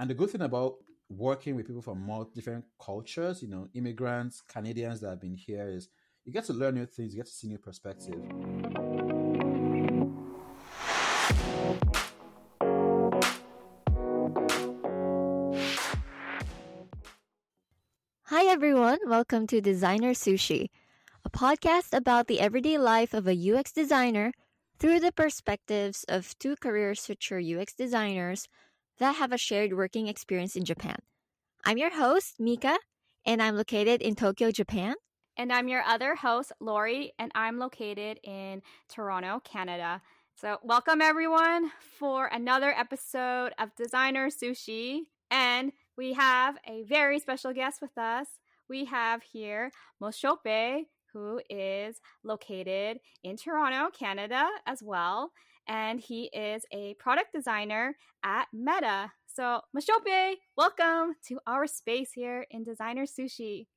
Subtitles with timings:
[0.00, 0.76] And the good thing about
[1.10, 5.68] working with people from more different cultures, you know, immigrants, Canadians that have been here
[5.68, 5.90] is
[6.24, 8.14] you get to learn new things, you get to see new perspective.
[18.22, 20.68] Hi everyone, welcome to Designer Sushi,
[21.26, 24.32] a podcast about the everyday life of a UX designer
[24.78, 28.48] through the perspectives of two career switcher UX designers
[29.00, 30.96] that have a shared working experience in Japan.
[31.64, 32.78] I'm your host, Mika,
[33.26, 34.94] and I'm located in Tokyo, Japan.
[35.38, 40.02] And I'm your other host, Lori, and I'm located in Toronto, Canada.
[40.36, 45.00] So, welcome everyone for another episode of Designer Sushi.
[45.30, 48.26] And we have a very special guest with us.
[48.68, 49.70] We have here
[50.02, 55.32] Mosope, who is located in Toronto, Canada as well
[55.70, 59.12] and he is a product designer at Meta.
[59.26, 63.68] So, Mosope, welcome to our space here in Designer Sushi.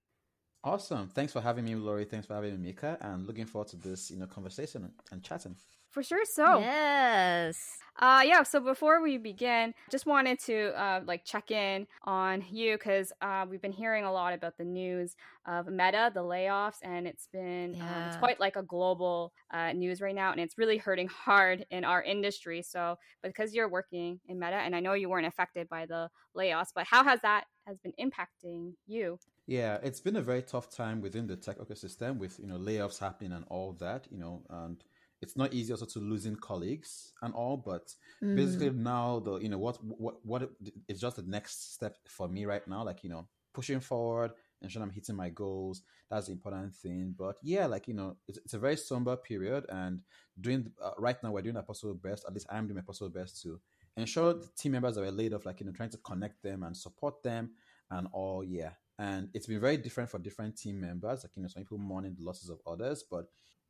[0.64, 1.10] Awesome.
[1.10, 2.06] Thanks for having me, Lori.
[2.06, 2.98] Thanks for having me, Mika.
[3.00, 5.56] And looking forward to this, you know, conversation and chatting.
[5.94, 6.26] For sure.
[6.26, 7.78] So, yes.
[8.00, 8.42] Uh, yeah.
[8.42, 13.46] So before we begin, just wanted to uh, like check in on you because uh,
[13.48, 17.76] we've been hearing a lot about the news of Meta, the layoffs, and it's been
[17.76, 17.84] yeah.
[17.84, 21.68] um, it's quite like a global uh, news right now, and it's really hurting hard
[21.70, 22.64] in our industry.
[22.64, 26.70] So because you're working in Meta, and I know you weren't affected by the layoffs,
[26.74, 29.20] but how has that has been impacting you?
[29.46, 32.98] Yeah, it's been a very tough time within the tech ecosystem with you know layoffs
[32.98, 34.84] happening and all that, you know, and
[35.24, 38.36] it's not easy also to losing colleagues and all but mm.
[38.36, 40.50] basically now the you know what what what
[40.88, 44.32] is just the next step for me right now like you know pushing forward
[44.64, 45.82] ensuring i'm hitting my goals.
[46.10, 47.16] That's the important thing.
[47.18, 50.02] But yeah like you know it's, it's a very somber period and
[50.40, 52.26] doing uh, right now we're doing our possible best.
[52.28, 53.60] At least i'm doing my possible best to
[53.98, 56.64] ensure the team members that were laid off like you know trying to connect them
[56.64, 57.52] and support them
[57.92, 58.44] and all.
[58.44, 61.78] Yeah and it's been very different for different team members like you know some people
[61.78, 63.26] mourning the losses of others but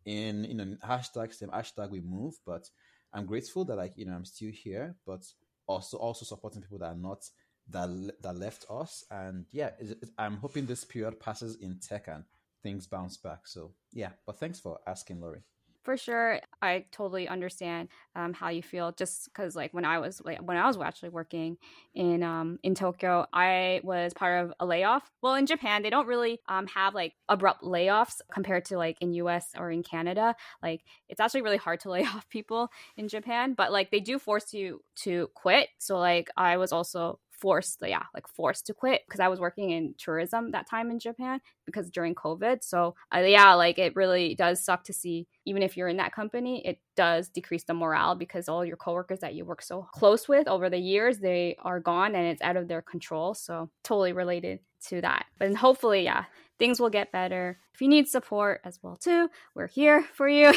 [0.05, 2.69] in you know hashtag same hashtag we move but
[3.13, 5.23] i'm grateful that like you know i'm still here but
[5.67, 7.23] also also supporting people that are not
[7.69, 7.89] that
[8.21, 9.05] that left us.
[9.11, 12.23] And yeah it, it, i'm hoping this period passes in tech and
[12.61, 13.47] things bounce back.
[13.47, 15.41] So yeah but thanks for asking Lori.
[15.83, 20.21] For sure i totally understand um, how you feel just because like when i was
[20.23, 21.57] like when i was actually working
[21.93, 25.11] in um, in tokyo i was part of a layoff.
[25.21, 29.13] Well in japan they don't really um, have like abrupt layoffs compared to like in
[29.13, 30.35] us or in canada.
[30.61, 34.17] Like it's actually really hard to lay off people in japan but like they do
[34.17, 35.69] force you to quit.
[35.79, 39.71] So like i was also forced, yeah, like forced to quit because I was working
[39.71, 42.63] in tourism that time in Japan because during COVID.
[42.63, 46.13] So uh, yeah, like it really does suck to see even if you're in that
[46.13, 50.29] company, it does decrease the morale because all your coworkers that you work so close
[50.29, 53.33] with over the years, they are gone and it's out of their control.
[53.33, 55.25] So totally related to that.
[55.37, 56.23] But hopefully, yeah,
[56.59, 57.59] things will get better.
[57.73, 60.53] If you need support as well too, we're here for you.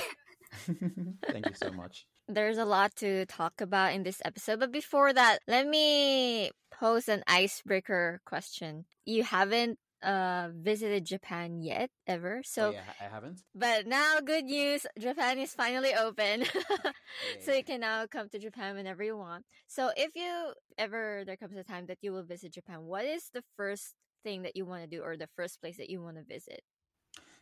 [1.32, 4.60] Thank you so much there's a lot to talk about in this episode.
[4.60, 8.84] But before that, let me pose an icebreaker question.
[9.04, 12.42] You haven't uh visited Japan yet ever.
[12.44, 13.40] So oh, yeah, I haven't.
[13.54, 16.44] But now good news, Japan is finally open.
[17.40, 19.44] so you can now come to Japan whenever you want.
[19.66, 23.30] So if you ever there comes a time that you will visit Japan, what is
[23.32, 26.16] the first thing that you want to do or the first place that you want
[26.16, 26.60] to visit?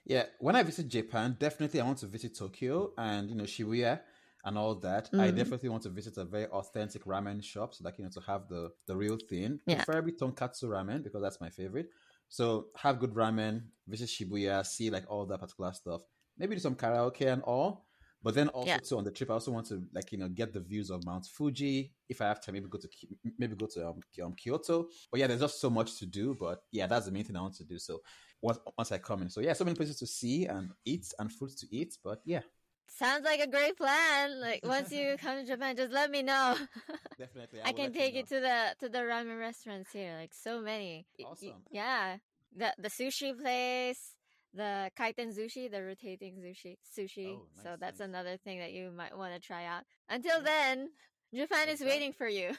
[0.05, 4.01] Yeah, when I visit Japan, definitely I want to visit Tokyo and you know Shibuya
[4.45, 5.11] and all that.
[5.13, 5.21] Mm.
[5.21, 8.21] I definitely want to visit a very authentic ramen shop so that you know to
[8.21, 9.61] have the the real thing.
[9.67, 9.77] Yeah.
[9.77, 11.89] Preferably tonkatsu ramen because that's my favorite.
[12.29, 16.03] So have good ramen, visit Shibuya, see like all that particular stuff.
[16.39, 17.87] Maybe do some karaoke and all.
[18.23, 18.79] But then also yeah.
[18.79, 21.05] too on the trip, I also want to like you know get the views of
[21.05, 21.93] Mount Fuji.
[22.09, 22.89] If I have time, maybe go to
[23.39, 24.89] maybe go to um, um, Kyoto.
[25.11, 26.35] But yeah, there's just so much to do.
[26.35, 27.79] But yeah, that's the main thing I want to do.
[27.79, 28.01] So
[28.41, 31.31] once once I come in, so yeah, so many places to see and eat and
[31.31, 31.99] food to eat.
[32.03, 32.41] But yeah,
[32.87, 34.41] Sounds like a great plan.
[34.41, 36.57] Like once you come to Japan, just let me know.
[37.19, 38.27] Definitely, I, I can take you, know.
[38.27, 40.17] to the to the ramen restaurants here.
[40.19, 41.07] Like so many.
[41.25, 41.63] Awesome.
[41.71, 42.19] Yeah,
[42.57, 44.15] the the sushi place,
[44.53, 47.35] the kaiten sushi, the rotating sushi sushi.
[47.35, 48.09] Oh, nice, so that's nice.
[48.09, 49.83] another thing that you might want to try out.
[50.09, 50.45] Until yeah.
[50.45, 50.91] then,
[51.35, 51.73] Japan exactly.
[51.73, 52.53] is waiting for you.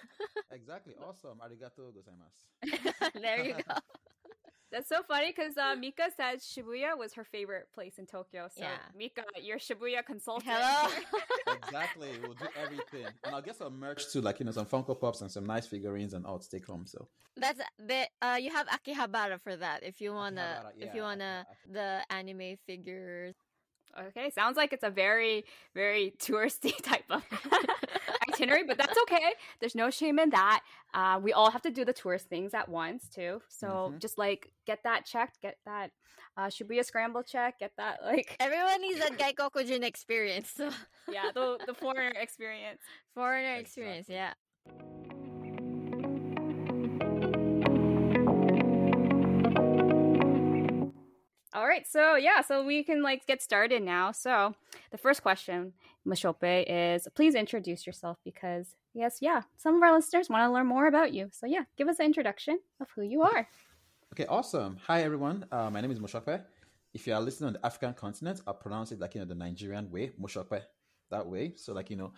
[0.52, 0.96] exactly.
[1.02, 1.40] Awesome.
[1.40, 3.12] Arigato gozaimasu.
[3.22, 3.76] there you go.
[4.76, 8.50] That's so funny because uh, Mika said Shibuya was her favorite place in Tokyo.
[8.54, 8.76] So, yeah.
[8.94, 10.52] Mika, you're Shibuya consultant.
[10.52, 10.92] Hello.
[11.56, 12.10] exactly.
[12.22, 13.06] We'll do everything.
[13.24, 15.66] And I'll get some merch too, like, you know, some Funko Pops and some nice
[15.66, 16.86] figurines and all to take home.
[16.86, 17.08] So,
[17.38, 21.04] that's the, uh, you have Akihabara for that if you want to, yeah, if you
[21.04, 23.34] want to, the anime figures.
[24.08, 27.24] Okay, sounds like it's a very, very touristy type of.
[28.36, 29.34] I itinerary, but that's okay.
[29.60, 30.62] There's no shame in that.
[30.94, 33.42] Uh, we all have to do the tourist things at once too.
[33.50, 33.98] So mm-hmm.
[34.00, 35.92] just like get that checked, get that
[36.38, 40.52] uh, Shibuya scramble check, get that like everyone needs a Gaikokujin experience.
[40.56, 40.70] So.
[41.12, 42.82] yeah, the the foreigner experience.
[43.14, 44.34] Foreigner experience, yeah.
[51.56, 54.12] All right, so yeah, so we can like get started now.
[54.12, 54.54] So
[54.92, 55.72] the first question,
[56.06, 60.68] Mosope, is please introduce yourself because yes, yeah, some of our listeners want to learn
[60.68, 61.30] more about you.
[61.32, 63.48] So yeah, give us an introduction of who you are.
[64.12, 64.76] Okay, awesome.
[64.86, 65.46] Hi everyone.
[65.50, 66.44] Uh, my name is Mosope.
[66.94, 69.36] If you are listening on the African continent, I'll pronounce it like you know the
[69.36, 70.62] Nigerian way, Mosope,
[71.10, 71.54] that way.
[71.56, 72.12] So like you know,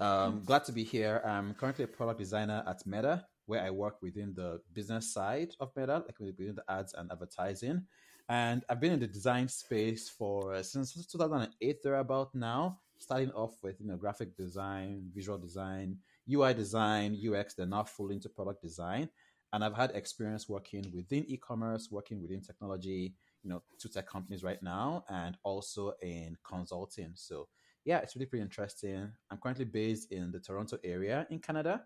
[0.00, 1.22] um, glad to be here.
[1.24, 5.70] I'm currently a product designer at Meta, where I work within the business side of
[5.76, 7.86] Meta, like within the ads and advertising.
[8.30, 13.56] And I've been in the design space for uh, since 2008 thereabout now, starting off
[13.60, 15.96] with you know graphic design, visual design,
[16.32, 19.08] UI design, UX, then now full into product design.
[19.52, 24.44] And I've had experience working within e-commerce, working within technology, you know, two tech companies
[24.44, 27.10] right now, and also in consulting.
[27.16, 27.48] So
[27.84, 29.10] yeah, it's really pretty interesting.
[29.32, 31.82] I'm currently based in the Toronto area in Canada.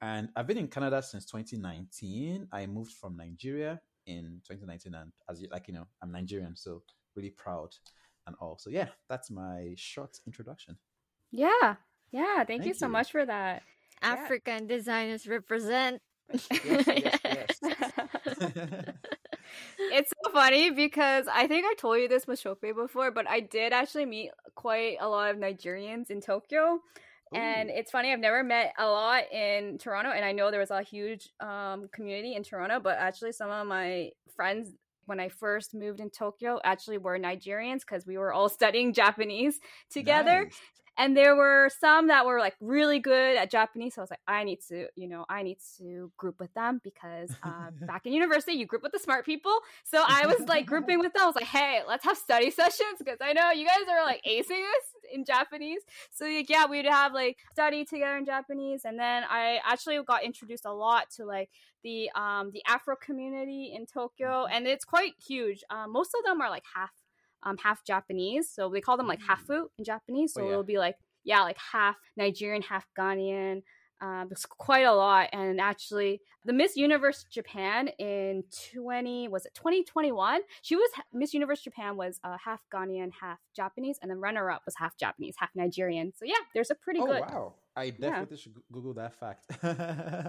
[0.00, 2.46] And I've been in Canada since 2019.
[2.52, 6.82] I moved from Nigeria in 2019 and as you like you know i'm nigerian so
[7.14, 7.70] really proud
[8.26, 10.76] and all so yeah that's my short introduction
[11.30, 11.76] yeah
[12.10, 13.62] yeah thank, thank you, you, so much for that
[14.02, 14.76] african yeah.
[14.76, 16.00] designers represent
[16.50, 17.92] yes, yes, yes.
[19.78, 23.40] it's so funny because I think I told you this with Shope before, but I
[23.40, 26.80] did actually meet quite a lot of Nigerians in Tokyo.
[27.34, 30.70] And it's funny, I've never met a lot in Toronto, and I know there was
[30.70, 34.70] a huge um, community in Toronto, but actually, some of my friends
[35.06, 39.58] when I first moved in Tokyo actually were Nigerians because we were all studying Japanese
[39.90, 40.44] together.
[40.44, 40.60] Nice
[40.98, 43.94] and there were some that were like really good at Japanese.
[43.94, 46.80] So I was like, I need to, you know, I need to group with them
[46.82, 49.56] because uh, back in university, you group with the smart people.
[49.84, 51.22] So I was like grouping with them.
[51.22, 54.20] I was like, hey, let's have study sessions because I know you guys are like
[54.28, 55.82] acing this in Japanese.
[56.10, 60.24] So like, yeah, we'd have like study together in Japanese, and then I actually got
[60.24, 61.50] introduced a lot to like
[61.84, 65.62] the um the Afro community in Tokyo, and it's quite huge.
[65.70, 66.90] Um, most of them are like half
[67.42, 68.50] um, half Japanese.
[68.50, 69.36] So they call them like mm.
[69.36, 70.34] hafu in Japanese.
[70.34, 70.50] So oh, yeah.
[70.52, 73.62] it'll be like, yeah, like half Nigerian, half Ghanaian.
[74.00, 75.28] Um, it's quite a lot.
[75.32, 80.40] And actually, the Miss Universe Japan in 20, was it 2021?
[80.62, 83.98] She was, Miss Universe Japan was uh, half Ghanaian, half Japanese.
[84.00, 86.12] And then runner up was half Japanese, half Nigerian.
[86.16, 87.20] So yeah, there's a pretty oh, good.
[87.22, 87.54] wow.
[87.76, 88.40] I definitely yeah.
[88.40, 89.46] should Google that fact.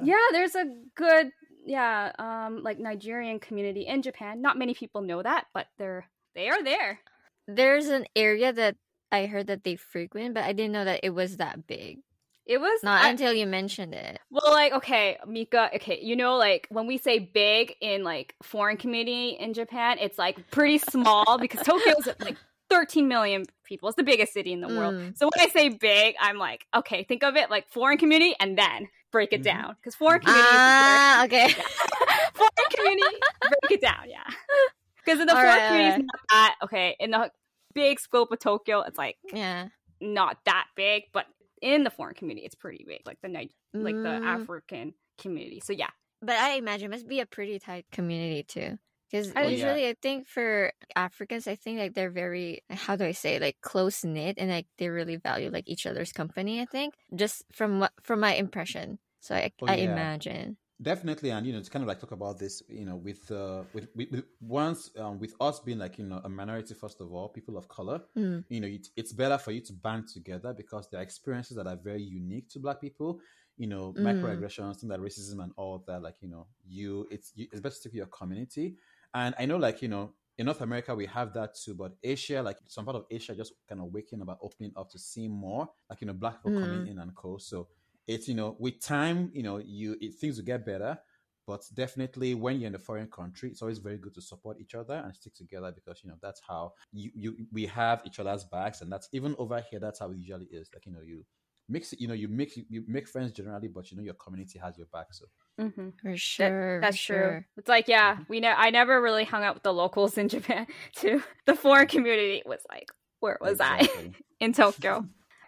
[0.04, 0.66] yeah, there's a
[0.96, 1.32] good,
[1.66, 4.42] yeah, um, like Nigerian community in Japan.
[4.42, 6.08] Not many people know that, but they're
[6.40, 7.00] they are there.
[7.48, 8.78] There's an area that
[9.12, 12.00] I heard that they frequent, but I didn't know that it was that big.
[12.46, 14.20] It was not I, until you mentioned it.
[14.32, 18.78] Well, like, okay, Mika, okay, you know, like when we say big in like foreign
[18.78, 22.38] community in Japan, it's like pretty small because Tokyo's like
[22.70, 23.90] 13 million people.
[23.90, 24.78] It's the biggest city in the mm.
[24.78, 25.18] world.
[25.18, 28.58] So when I say big, I'm like, okay, think of it like foreign community and
[28.58, 29.58] then break it mm-hmm.
[29.58, 30.48] down because foreign community.
[30.50, 31.50] Ah, okay.
[32.34, 34.24] foreign community, break it down, yeah.
[35.10, 36.06] Because in the All fourth right, community, right.
[36.06, 36.96] not that okay.
[37.00, 37.32] In the
[37.74, 39.70] big scope of Tokyo, it's like yeah,
[40.00, 41.26] not that big, but
[41.64, 44.26] in the foreign community, it's pretty big, like the night, like the mm.
[44.26, 45.62] African community.
[45.64, 45.90] So yeah.
[46.22, 48.78] But I imagine it must be a pretty tight community too.
[49.10, 49.90] Because oh, usually, yeah.
[49.90, 54.04] I think for Africans, I think like they're very how do I say like close
[54.04, 56.62] knit and like they really value like each other's company.
[56.62, 59.00] I think just from what from my impression.
[59.22, 59.92] So I, oh, I yeah.
[59.92, 63.30] imagine definitely and you know to kind of like talk about this you know with
[63.32, 67.12] uh with, with, once um, with us being like you know a minority first of
[67.12, 68.44] all people of color mm.
[68.48, 71.68] you know it, it's better for you to band together because there are experiences that
[71.68, 73.20] are very unique to black people
[73.58, 74.02] you know mm.
[74.02, 77.76] microaggressions things like racism and all that like you know you it's you, it's better
[77.84, 78.76] to your community
[79.14, 82.42] and i know like you know in North America, we have that too, but Asia,
[82.42, 85.68] like some part of Asia, just kind of waking about opening up to see more,
[85.90, 86.64] like you know, black people mm.
[86.64, 87.38] coming in and co.
[87.38, 87.68] So
[88.08, 90.98] it's you know with time you know you it, things will get better
[91.46, 94.76] but definitely when you're in a foreign country it's always very good to support each
[94.76, 98.44] other and stick together because you know that's how you, you we have each other's
[98.44, 101.26] backs and that's even over here that's how it usually is like you know you
[101.70, 104.78] mix you know you make you make friends generally but you know your community has
[104.78, 105.26] your back so
[105.60, 105.90] mm-hmm.
[106.02, 107.48] for sure that, that's for true sure.
[107.58, 108.24] it's like yeah mm-hmm.
[108.28, 110.66] we know i never really hung out with the locals in japan
[110.96, 112.90] too the foreign community was like
[113.20, 113.90] where was exactly.
[113.90, 114.12] i
[114.44, 115.06] in tokyo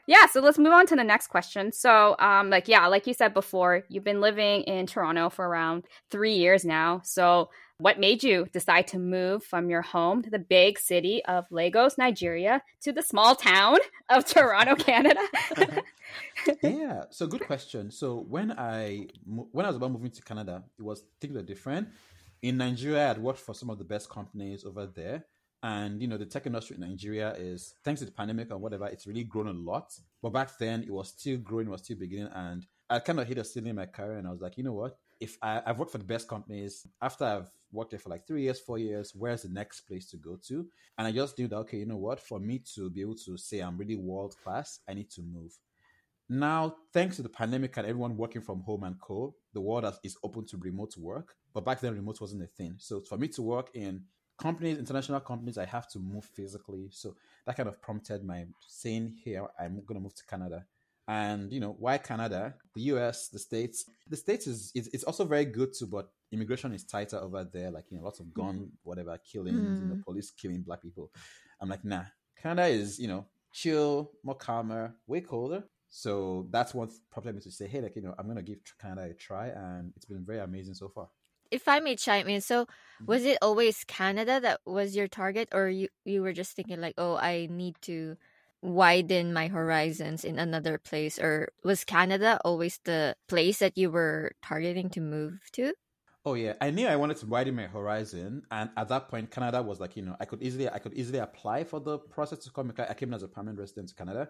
[0.07, 1.71] yeah, so let's move on to the next question.
[1.71, 5.83] So, um, like, yeah, like you said before, you've been living in Toronto for around
[6.09, 7.01] three years now.
[7.03, 11.45] So, what made you decide to move from your home to the big city of
[11.49, 13.79] Lagos, Nigeria, to the small town
[14.09, 15.21] of Toronto, Canada?
[16.61, 17.91] yeah, so good question.
[17.91, 21.89] So when I when I was about moving to Canada, it was things were different.
[22.41, 25.25] In Nigeria, I had worked for some of the best companies over there,
[25.63, 28.87] and you know the tech industry in Nigeria is thanks to the pandemic and whatever,
[28.87, 29.91] it's really grown a lot.
[30.21, 33.37] But back then, it was still growing, was still beginning, and I kind of hit
[33.37, 34.97] a ceiling in my career, and I was like, you know what?
[35.19, 38.43] If I, I've worked for the best companies, after I've worked there for like three
[38.43, 40.65] years, four years, where's the next place to go to?
[40.97, 42.19] And I just knew that okay, you know what?
[42.19, 45.51] For me to be able to say I'm really world class, I need to move.
[46.27, 50.17] Now, thanks to the pandemic and everyone working from home and co, the world is
[50.23, 51.35] open to remote work.
[51.53, 52.75] But back then, remote wasn't a thing.
[52.77, 54.03] So for me to work in
[54.41, 56.89] companies, international companies, I have to move physically.
[56.91, 60.65] So that kind of prompted my saying here, I'm going to move to Canada.
[61.07, 63.85] And you know why Canada, the US, the states.
[64.07, 67.71] The states is it's, it's also very good too, but immigration is tighter over there.
[67.71, 69.81] Like you know, lots of gun, whatever, killings, mm.
[69.81, 70.01] you know, hmm.
[70.01, 71.11] police killing black people.
[71.59, 72.03] I'm like, nah.
[72.41, 75.63] Canada is you know chill, more calmer, way colder.
[75.89, 79.09] So that's what prompted me to say, hey, like you know, I'm gonna give Canada
[79.09, 81.09] a try, and it's been very amazing so far
[81.51, 83.05] if I may chime in, so mm-hmm.
[83.05, 86.95] was it always Canada that was your target, or you you were just thinking like,
[86.97, 88.17] oh, I need to
[88.61, 94.31] widen my horizons in another place, or was Canada always the place that you were
[94.41, 95.73] targeting to move to?
[96.23, 99.61] Oh yeah, I knew I wanted to widen my horizon, and at that point, Canada
[99.61, 102.51] was like, you know, I could easily, I could easily apply for the process to
[102.51, 102.71] come.
[102.77, 104.29] I came as a permanent resident to Canada,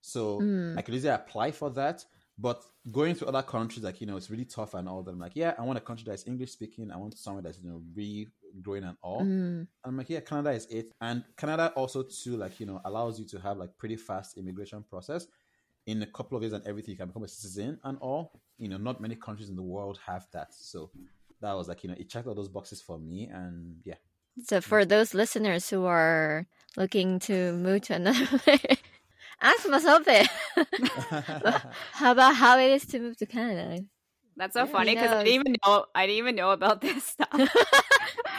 [0.00, 0.78] so mm.
[0.78, 2.04] I could easily apply for that.
[2.38, 5.10] But going to other countries, like you know, it's really tough and all that.
[5.10, 6.90] I'm like, yeah, I want a country that's English speaking.
[6.90, 8.28] I want somewhere that's you know really
[8.62, 9.20] growing and all.
[9.20, 9.66] Mm.
[9.84, 13.26] I'm like, yeah, Canada is it, and Canada also too, like you know, allows you
[13.26, 15.26] to have like pretty fast immigration process.
[15.86, 18.40] In a couple of years and everything, you can become a citizen and all.
[18.58, 20.54] You know, not many countries in the world have that.
[20.54, 20.90] So
[21.40, 23.96] that was like you know, it checked all those boxes for me, and yeah.
[24.44, 26.46] So for those listeners who are
[26.76, 28.26] looking to move to another
[29.40, 30.28] Ask myself it.
[31.92, 33.84] how about how it is to move to Canada?
[34.36, 37.04] That's so yeah, funny because I didn't even know I didn't even know about this
[37.18, 37.28] stuff.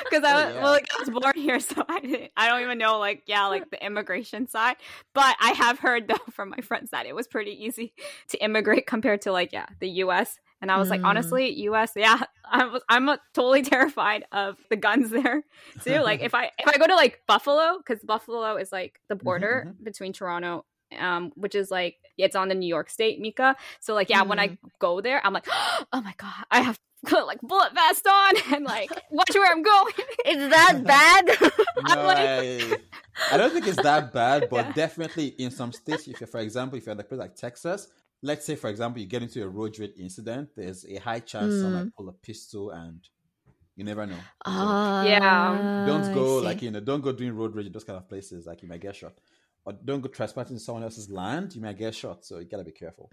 [0.09, 0.63] Because I was oh, yeah.
[0.63, 2.31] well, like, I was born here, so I didn't.
[2.37, 4.75] I don't even know like yeah, like the immigration side.
[5.13, 7.93] But I have heard though from my friends that it was pretty easy
[8.27, 10.37] to immigrate compared to like yeah the U.S.
[10.61, 10.91] And I was mm.
[10.91, 11.93] like, honestly, U.S.
[11.95, 12.83] Yeah, I was.
[12.89, 15.43] I'm totally terrified of the guns there
[15.83, 15.99] too.
[16.01, 19.23] Like if I if I go to like Buffalo, because Buffalo is like the mm-hmm,
[19.23, 19.83] border mm-hmm.
[19.83, 20.65] between Toronto
[20.99, 23.55] um, which is like it's on the New York State, Mika.
[23.79, 24.27] So like, yeah, mm.
[24.27, 24.57] when I mm.
[24.79, 25.47] go there, I'm like,
[25.93, 29.63] oh my god, I have put like bullet vest on and like watch where I'm
[29.63, 29.93] going.
[30.25, 31.25] Is that bad?
[31.95, 32.17] no, like...
[32.17, 32.77] I,
[33.31, 34.73] I, don't think it's that bad, but yeah.
[34.73, 37.87] definitely in some states, if you're, for example, if you're in a place like Texas,
[38.21, 41.53] let's say, for example, you get into a road rage incident, there's a high chance
[41.53, 41.61] mm.
[41.61, 42.99] someone pull a pistol and
[43.75, 44.19] you never know.
[44.45, 45.85] Uh, so yeah.
[45.87, 48.45] Don't go like you know, don't go doing road rage in those kind of places.
[48.45, 49.13] Like you might get shot
[49.65, 52.25] or don't go trespassing someone else's land, you might get shot.
[52.25, 53.09] So you gotta be careful.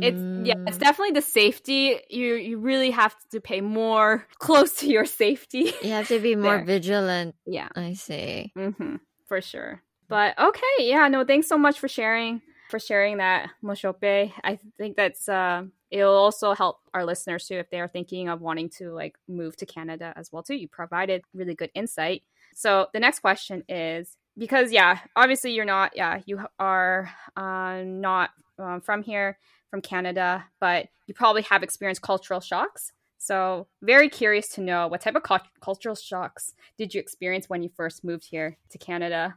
[0.00, 1.98] It's yeah, it's definitely the safety.
[2.08, 5.72] You you really have to pay more close to your safety.
[5.82, 6.64] You have to be more there.
[6.64, 7.34] vigilant.
[7.46, 8.52] Yeah, I see.
[8.56, 8.96] Mm-hmm,
[9.26, 9.82] for sure.
[10.08, 14.32] But okay, yeah, no, thanks so much for sharing for sharing that, Mosope.
[14.42, 18.40] I think that's uh, it'll also help our listeners too if they are thinking of
[18.40, 20.56] wanting to like move to Canada as well too.
[20.56, 22.22] You provided really good insight.
[22.54, 28.30] So the next question is because yeah, obviously you're not yeah you are uh, not
[28.58, 29.38] um, from here
[29.70, 32.92] from Canada, but you probably have experienced cultural shocks.
[33.18, 37.62] So very curious to know what type of cu- cultural shocks did you experience when
[37.62, 39.36] you first moved here to Canada?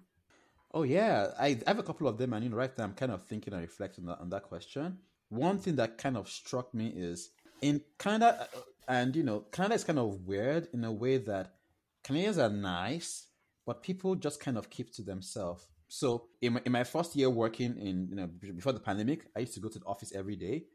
[0.73, 3.11] Oh yeah, I have a couple of them, and you know, right now I'm kind
[3.11, 4.97] of thinking and reflecting on that question.
[5.29, 7.29] One thing that kind of struck me is
[7.61, 11.53] in Canada, uh, and you know, Canada is kind of weird in a way that
[12.03, 13.27] Canadians are nice,
[13.65, 15.67] but people just kind of keep to themselves.
[15.87, 19.41] So in my, in my first year working in, you know, before the pandemic, I
[19.41, 20.65] used to go to the office every day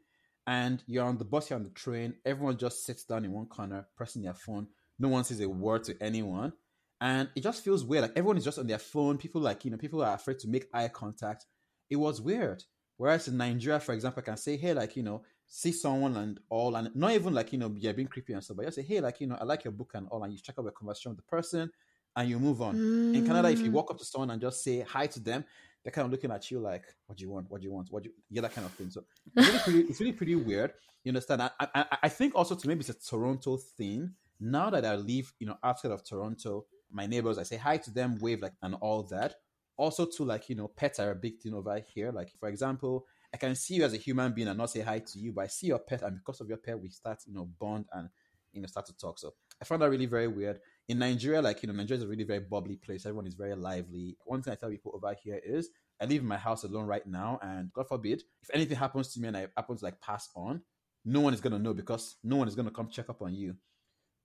[0.47, 3.45] and you're on the bus, you're on the train, everyone just sits down in one
[3.45, 4.67] corner, pressing their phone.
[4.99, 6.53] No one says a word to anyone.
[6.99, 8.03] And it just feels weird.
[8.03, 9.17] Like everyone is just on their phone.
[9.17, 11.45] People like, you know, people are afraid to make eye contact.
[11.89, 12.63] It was weird.
[12.97, 16.39] Whereas in Nigeria, for example, I can say, hey, like, you know, see someone and
[16.49, 18.83] all, and not even like, you know, yeah, being creepy and stuff, but just say,
[18.83, 20.71] hey, like, you know, I like your book and all, and you check out a
[20.71, 21.71] conversation with the person
[22.15, 22.75] and you move on.
[22.75, 23.15] Mm.
[23.15, 25.45] In Canada, if you walk up to someone and just say hi to them,
[25.83, 27.49] they're kind of looking at you like, "What do you want?
[27.49, 27.91] What do you want?
[27.91, 28.89] What do you?" Yeah, that kind of thing.
[28.89, 29.03] So
[29.35, 30.73] it's really pretty, it's really pretty weird.
[31.03, 31.41] You understand?
[31.41, 34.11] I, I, I think also to maybe it's a Toronto thing.
[34.39, 37.91] Now that I live, you know, outside of Toronto, my neighbors, I say hi to
[37.91, 39.35] them, wave like, and all that.
[39.81, 43.05] also to like you know pets are a big thing over here like for example
[43.33, 45.41] i can see you as a human being and not say hi to you but
[45.45, 48.09] i see your pet and because of your pet we start you know bond and
[48.53, 51.61] you know start to talk so i found that really very weird in nigeria like
[51.61, 54.51] you know nigeria is a really very bubbly place everyone is very lively one thing
[54.51, 55.69] i tell people over here is
[56.01, 59.19] i live in my house alone right now and god forbid if anything happens to
[59.19, 60.61] me and i happen to like pass on
[61.03, 63.21] no one is going to know because no one is going to come check up
[63.21, 63.55] on you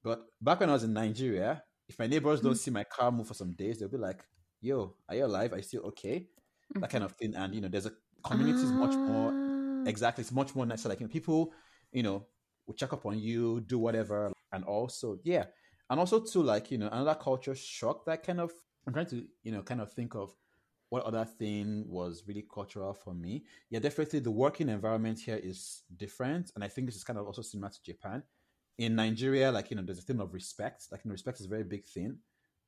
[0.03, 2.59] but back when i was in nigeria if my neighbors don't mm.
[2.59, 4.25] see my car move for some days they'll be like
[4.61, 5.53] yo, are you alive?
[5.53, 6.19] Are you still okay?
[6.19, 6.81] Mm-hmm.
[6.81, 7.35] That kind of thing.
[7.35, 7.93] And you know, there's a
[8.25, 9.89] community is much more ah.
[9.89, 10.23] exactly.
[10.23, 10.89] It's much more nicer.
[10.89, 11.53] Like you know, people,
[11.93, 12.27] you know,
[12.67, 15.45] will check up on you, do whatever, and also yeah,
[15.91, 18.53] and also too like you know another culture shock that kind of
[18.87, 20.35] I'm trying to you know kind of think of
[20.89, 23.45] what other thing was really cultural for me.
[23.71, 27.27] Yeah, definitely the working environment here is different, and I think this is kind of
[27.27, 28.23] also similar to Japan.
[28.79, 30.89] In Nigeria, like you know, there's a thing of respect.
[30.93, 32.19] Like you know, respect is a very big thing.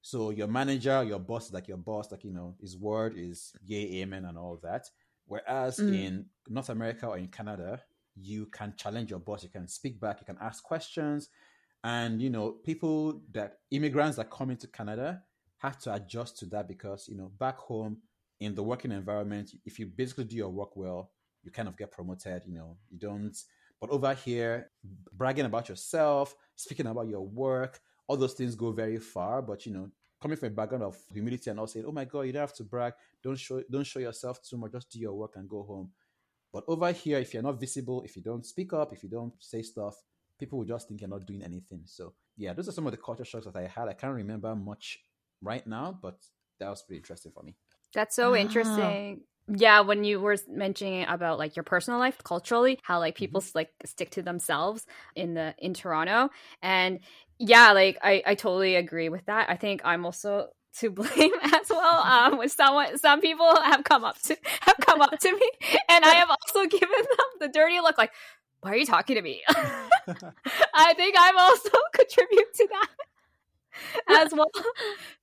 [0.00, 4.00] So your manager, your boss, like your boss, like you know, his word is yay,
[4.02, 4.86] amen, and all that.
[5.26, 5.92] Whereas mm.
[5.92, 7.82] in North America or in Canada,
[8.20, 11.28] you can challenge your boss, you can speak back, you can ask questions,
[11.84, 15.22] and you know, people that immigrants that come into Canada
[15.58, 17.98] have to adjust to that because you know, back home
[18.40, 21.10] in the working environment, if you basically do your work well,
[21.42, 22.42] you kind of get promoted.
[22.46, 23.36] You know, you don't.
[23.80, 24.70] But over here,
[25.12, 29.42] bragging about yourself, speaking about your work, all those things go very far.
[29.42, 32.22] But you know, coming from a background of humility and not saying, "Oh my God,
[32.22, 32.94] you don't have to brag.
[33.22, 34.72] Don't show don't show yourself too much.
[34.72, 35.92] Just do your work and go home."
[36.52, 39.32] But over here, if you're not visible, if you don't speak up, if you don't
[39.38, 39.96] say stuff,
[40.38, 41.82] people will just think you're not doing anything.
[41.84, 43.88] So yeah, those are some of the culture shocks that I had.
[43.88, 44.98] I can't remember much
[45.42, 46.18] right now, but
[46.58, 47.54] that was pretty interesting for me.
[47.92, 49.22] That's so interesting
[49.56, 53.58] yeah when you were mentioning about like your personal life culturally how like people mm-hmm.
[53.58, 56.28] like stick to themselves in the in toronto
[56.62, 57.00] and
[57.38, 61.68] yeah like i i totally agree with that i think i'm also to blame as
[61.70, 65.50] well um with someone some people have come up to have come up to me
[65.88, 68.12] and i have also given them the dirty look like
[68.60, 69.42] why are you talking to me
[70.74, 74.50] i think I've also contribute to that as well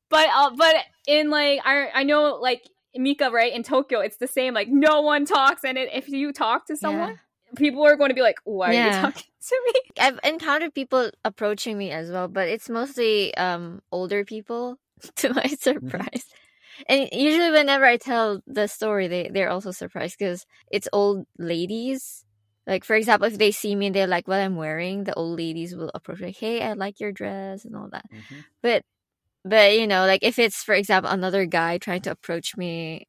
[0.09, 0.75] but uh, but
[1.07, 2.63] in like I I know like
[2.97, 4.53] Mika, right, in Tokyo, it's the same.
[4.53, 5.63] Like, no one talks.
[5.63, 7.15] And it, if you talk to someone, yeah.
[7.55, 8.83] people are going to be like, why yeah.
[8.83, 9.73] are you talking to me?
[9.99, 14.77] I've encountered people approaching me as well, but it's mostly um older people,
[15.17, 15.55] to my mm-hmm.
[15.55, 16.25] surprise.
[16.89, 22.25] And usually, whenever I tell the story, they, they're also surprised because it's old ladies.
[22.67, 25.37] Like, for example, if they see me and they like what I'm wearing, the old
[25.37, 28.05] ladies will approach, like, hey, I like your dress and all that.
[28.11, 28.39] Mm-hmm.
[28.61, 28.83] But
[29.45, 33.07] but you know, like if it's for example another guy trying to approach me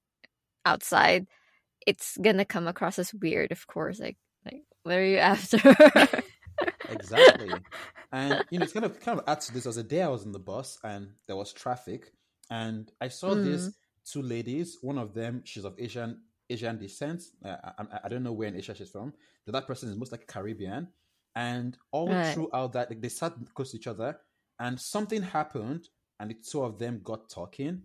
[0.65, 1.27] outside,
[1.87, 3.99] it's gonna come across as weird, of course.
[3.99, 5.59] Like like what are you after?
[6.91, 7.51] exactly.
[8.13, 9.65] And you know, it's kind of kind of add to this.
[9.65, 12.13] There was a day I was in the bus and there was traffic,
[12.51, 13.45] and I saw mm.
[13.45, 14.79] these two ladies.
[14.81, 17.23] One of them, she's of Asian Asian descent.
[17.45, 19.13] Uh, I, I, don't know where in Asia she's from.
[19.47, 20.89] The other person is most like Caribbean.
[21.35, 22.33] And all right.
[22.33, 24.17] throughout that, like, they sat close to each other,
[24.59, 25.89] and something happened
[26.19, 27.83] and the two of them got talking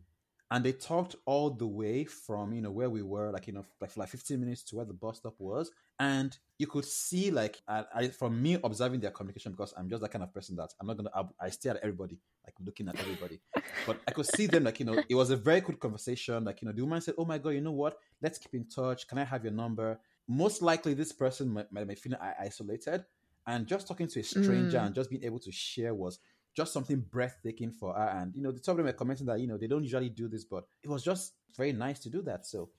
[0.51, 3.65] and they talked all the way from you know where we were like you know
[3.79, 7.29] like for like 15 minutes to where the bus stop was and you could see
[7.29, 10.55] like I, I from me observing their communication because i'm just that kind of person
[10.55, 13.39] that i'm not gonna I, I stare at everybody like looking at everybody
[13.85, 16.61] but i could see them like you know it was a very good conversation like
[16.61, 19.07] you know the woman said oh my god you know what let's keep in touch
[19.07, 23.05] can i have your number most likely this person might, might be feeling isolated
[23.47, 24.85] and just talking to a stranger mm.
[24.85, 26.19] and just being able to share was
[26.55, 28.09] just something breathtaking for her.
[28.09, 30.09] And you know, the two of them were commenting that you know they don't usually
[30.09, 32.45] do this, but it was just very nice to do that.
[32.45, 32.69] So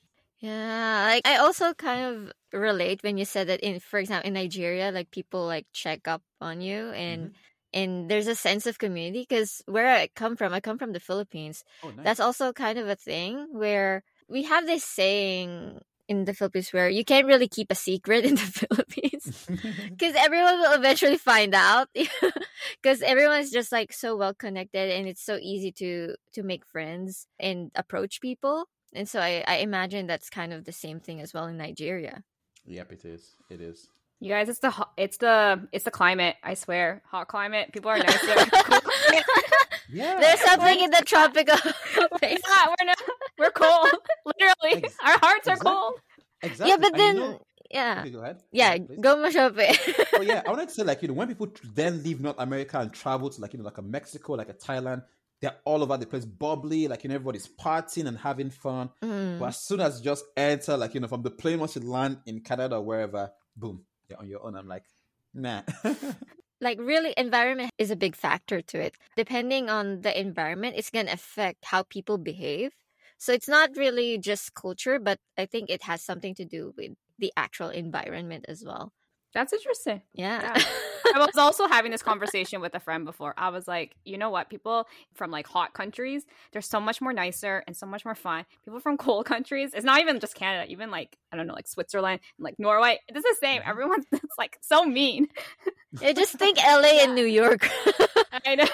[0.43, 4.35] yeah, like I also kind of relate when you said that in, for example, in
[4.35, 7.23] Nigeria, like people like check up on you and.
[7.23, 7.37] Mm-hmm.
[7.75, 11.01] And there's a sense of community because where I come from, I come from the
[11.01, 11.65] Philippines.
[11.83, 12.05] Oh, nice.
[12.05, 16.91] That's also kind of a thing where we have this saying in the Philippines where
[16.91, 19.47] you can't really keep a secret in the Philippines
[19.91, 21.89] because everyone will eventually find out
[22.83, 27.27] because everyone's just like so well connected and it's so easy to to make friends
[27.41, 31.33] and approach people and so I, I imagine that's kind of the same thing as
[31.33, 32.23] well in Nigeria.
[32.67, 33.37] Yep, it is.
[33.51, 33.89] It is.
[34.21, 36.37] You guys, it's the it's the it's the climate.
[36.45, 37.73] I swear, hot climate.
[37.73, 38.19] People are nicer.
[39.91, 41.57] yeah, there's something in the tropical.
[42.23, 43.03] yeah, we're not,
[43.37, 43.91] we're cold.
[44.27, 45.95] Literally, Ex- our hearts are cold.
[46.41, 46.71] Exactly.
[46.71, 48.43] Yeah, but then know, yeah, okay, go ahead.
[48.53, 50.07] Yeah, go Mosope.
[50.15, 52.79] oh yeah, I wanted to say like you know when people then leave North America
[52.79, 55.03] and travel to like you know like a Mexico, like a Thailand,
[55.43, 58.91] they're all over the place, bubbly, like you know everybody's partying and having fun.
[59.03, 59.39] Mm.
[59.41, 61.83] But as soon as you just enter, like you know from the plane once you
[61.83, 64.57] land in Canada or wherever, boom, you're on your own.
[64.57, 64.85] I'm like,
[65.35, 65.63] nah.
[66.61, 71.07] like really environment is a big factor to it depending on the environment it's going
[71.07, 72.71] to affect how people behave
[73.23, 76.99] So it's not really just culture, but I think it has something to do with
[77.23, 78.91] the actual environment as well.
[79.33, 80.03] That's interesting.
[80.13, 80.43] Yeah.
[80.43, 80.65] Yeah.
[81.15, 83.35] I was also having this conversation with a friend before.
[83.37, 84.51] I was like, you know what?
[84.51, 88.45] People from like hot countries, they're so much more nicer and so much more fun.
[88.65, 91.69] People from cold countries, it's not even just Canada, even like, I don't know, like
[91.69, 93.61] Switzerland and like Norway, it's the same.
[93.61, 93.71] Mm-hmm.
[93.71, 95.29] Everyone's it's like so mean.
[96.01, 97.69] Just think LA and New York.
[98.47, 98.67] I know.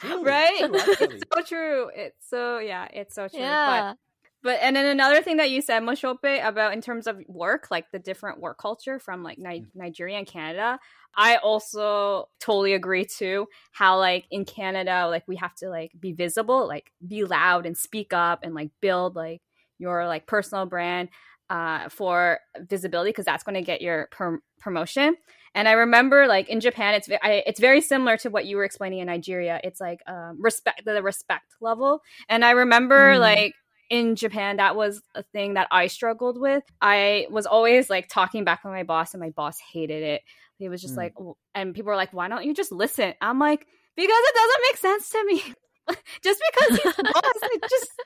[0.00, 0.58] True, right?
[0.58, 0.74] true.
[0.74, 1.90] It's so true.
[1.94, 3.38] It's so, yeah, it's so true.
[3.38, 3.94] But yeah.
[4.42, 7.90] But and then another thing that you said, Mosope, about in terms of work, like
[7.90, 9.66] the different work culture from like Ni- mm.
[9.74, 10.78] Nigeria and Canada,
[11.16, 13.46] I also totally agree too.
[13.72, 17.76] How like in Canada, like we have to like be visible, like be loud and
[17.76, 19.42] speak up and like build like
[19.78, 21.08] your like personal brand
[21.48, 25.16] uh, for visibility because that's going to get your prom- promotion.
[25.54, 28.64] And I remember like in Japan, it's I, it's very similar to what you were
[28.64, 29.60] explaining in Nigeria.
[29.64, 32.02] It's like um, respect the respect level.
[32.28, 33.20] And I remember Mm.
[33.20, 33.54] like
[33.90, 36.62] in Japan, that was a thing that I struggled with.
[36.80, 40.22] I was always like talking back with my boss, and my boss hated it.
[40.60, 40.98] He was just Mm.
[40.98, 41.14] like,
[41.56, 44.76] and people were like, "Why don't you just listen?" I'm like, "Because it doesn't make
[44.76, 45.42] sense to me.
[46.22, 47.32] just because he's boss,
[47.68, 47.90] just."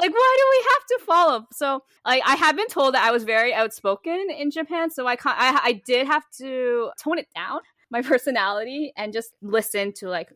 [0.00, 1.46] Like, why do we have to follow?
[1.52, 5.14] So, like, I have been told that I was very outspoken in Japan, so I,
[5.14, 10.08] ca- I, I did have to tone it down, my personality, and just listen to
[10.08, 10.30] like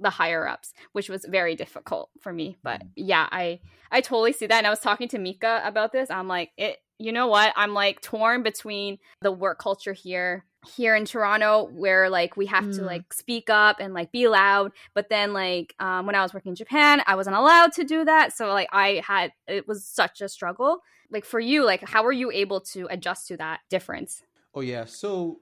[0.00, 2.56] the higher ups, which was very difficult for me.
[2.62, 4.56] But yeah, I I totally see that.
[4.56, 6.10] And I was talking to Mika about this.
[6.10, 7.52] I'm like, it you know what?
[7.56, 10.46] I'm like torn between the work culture here
[10.76, 12.86] here in Toronto where like we have to Mm.
[12.86, 16.50] like speak up and like be loud but then like um, when I was working
[16.50, 20.20] in Japan I wasn't allowed to do that so like I had it was such
[20.20, 20.78] a struggle
[21.10, 24.22] like for you like how were you able to adjust to that difference
[24.54, 24.84] Oh yeah.
[24.84, 25.40] So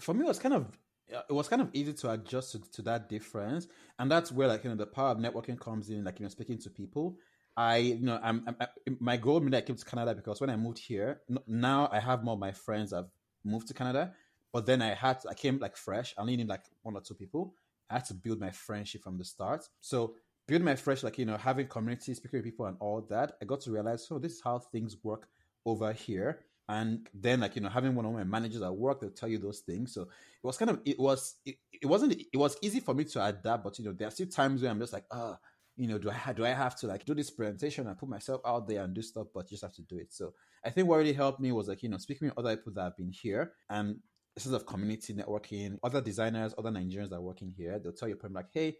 [0.00, 0.78] for me, it was kind of
[1.14, 3.66] uh, it was kind of easy to adjust to, to that difference,
[3.98, 6.04] and that's where like you know the power of networking comes in.
[6.04, 7.16] Like you know, speaking to people.
[7.56, 8.66] I you know I'm, I'm I,
[9.00, 11.98] my goal when I came to Canada because when I moved here, n- now I
[11.98, 13.08] have more of my friends have
[13.44, 14.12] moved to Canada,
[14.54, 16.14] but then I had I came like fresh.
[16.16, 17.54] I only need like one or two people.
[17.90, 19.68] I had to build my friendship from the start.
[19.80, 20.14] So
[20.46, 23.46] building my fresh, like you know, having community, speaking with people, and all that, I
[23.46, 25.28] got to realize, oh, this is how things work
[25.66, 26.44] over here.
[26.68, 29.38] And then, like you know, having one of my managers at work, they'll tell you
[29.38, 29.92] those things.
[29.92, 30.08] So it
[30.44, 33.64] was kind of, it was, it, it wasn't, it was easy for me to adapt,
[33.64, 35.36] but you know, there are still times where I'm just like, ah,
[35.76, 38.40] you know, do I do I have to like do this presentation and put myself
[38.46, 40.12] out there and do stuff, but just have to do it.
[40.12, 40.32] So
[40.64, 42.82] I think what really helped me was like you know, speaking with other people that
[42.82, 43.96] have been here and
[44.36, 48.08] a sense of community networking, other designers, other Nigerians that are working here, they'll tell
[48.08, 48.76] you point like, hey,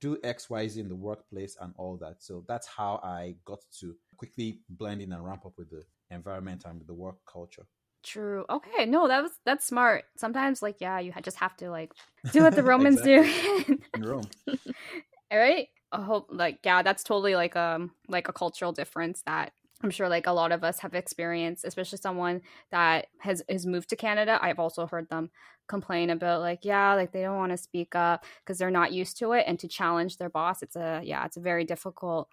[0.00, 2.22] do X, Y, Z in the workplace and all that.
[2.22, 6.62] So that's how I got to quickly blend in and ramp up with the environment
[6.66, 7.66] and with the work culture.
[8.04, 8.44] True.
[8.48, 8.86] Okay.
[8.86, 10.04] No, that was that's smart.
[10.16, 11.92] Sometimes, like, yeah, you just have to like
[12.32, 13.22] do what the Romans do.
[13.94, 14.28] In Rome.
[15.30, 15.68] All right.
[15.90, 20.08] I hope, like, yeah, that's totally like um like a cultural difference that I'm sure
[20.08, 24.38] like a lot of us have experienced, especially someone that has has moved to Canada.
[24.42, 25.30] I've also heard them
[25.68, 29.18] complain about like, yeah, like they don't want to speak up because they're not used
[29.18, 32.28] to it, and to challenge their boss, it's a yeah, it's a very difficult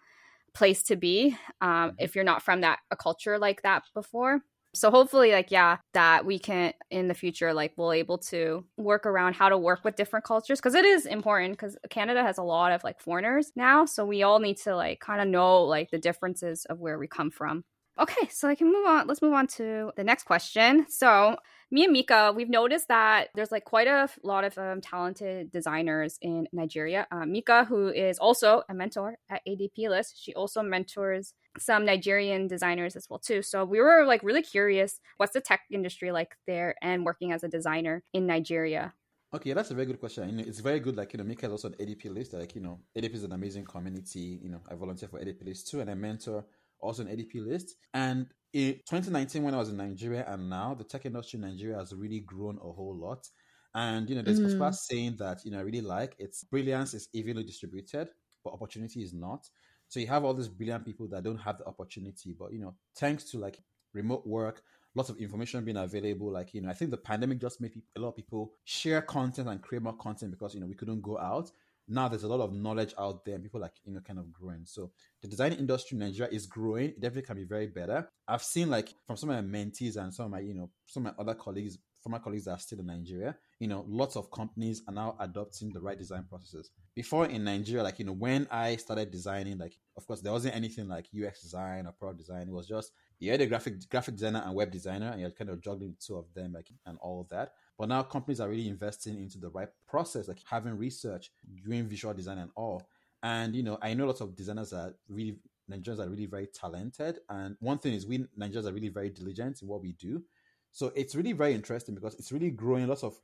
[0.53, 4.41] place to be um, if you're not from that a culture like that before
[4.75, 9.05] so hopefully like yeah that we can in the future like we'll able to work
[9.05, 12.43] around how to work with different cultures because it is important because canada has a
[12.43, 15.89] lot of like foreigners now so we all need to like kind of know like
[15.91, 17.63] the differences of where we come from
[17.99, 21.35] okay so i can move on let's move on to the next question so
[21.71, 26.17] me and Mika, we've noticed that there's like quite a lot of um, talented designers
[26.21, 27.07] in Nigeria.
[27.11, 32.47] Uh, Mika, who is also a mentor at ADP List, she also mentors some Nigerian
[32.47, 33.41] designers as well too.
[33.41, 37.43] So we were like really curious, what's the tech industry like there and working as
[37.43, 38.93] a designer in Nigeria?
[39.33, 40.39] Okay, that's a very good question.
[40.39, 40.95] It's very good.
[40.95, 42.33] Like you know, Mika is also an ADP list.
[42.33, 44.39] Like you know, ADP is an amazing community.
[44.41, 46.45] You know, I volunteer for ADP list too, and I mentor
[46.85, 47.75] also an ADP list.
[47.93, 51.77] And in 2019, when I was in Nigeria, and now the tech industry in Nigeria
[51.77, 53.27] has really grown a whole lot.
[53.73, 54.41] And you know, there's a Mm.
[54.41, 56.15] particular saying that you know I really like.
[56.19, 58.09] It's brilliance is evenly distributed,
[58.43, 59.49] but opportunity is not.
[59.87, 62.75] So you have all these brilliant people that don't have the opportunity, but you know,
[62.95, 63.59] thanks to like
[63.93, 64.63] remote work,
[64.95, 66.31] lots of information being available.
[66.31, 69.47] Like, you know, I think the pandemic just made a lot of people share content
[69.47, 71.51] and create more content because, you know, we couldn't go out.
[71.87, 74.31] Now there's a lot of knowledge out there and people like, you know, kind of
[74.31, 74.61] growing.
[74.65, 76.89] So the design industry in Nigeria is growing.
[76.89, 78.07] It definitely can be very better.
[78.27, 81.05] I've seen like from some of my mentees and some of my, you know, some
[81.05, 84.29] of my other colleagues, former colleagues that are still in Nigeria, you know, lots of
[84.29, 86.69] companies are now adopting the right design processes.
[86.95, 90.55] Before in Nigeria, like, you know, when I started designing, like, of course, there wasn't
[90.55, 92.47] anything like UX design or product design.
[92.47, 95.49] It was just you had a graphic graphic designer and web designer, and you're kind
[95.49, 97.53] of juggling two of them, like and all that.
[97.77, 101.31] But now companies are really investing into the right process, like having research,
[101.63, 102.83] doing visual design and all.
[103.21, 105.37] And you know, I know lots of designers that really
[105.69, 107.19] Nigerians are really very talented.
[107.29, 110.23] And one thing is, we Nigerians are really very diligent in what we do.
[110.71, 112.87] So it's really very interesting because it's really growing.
[112.87, 113.19] Lots of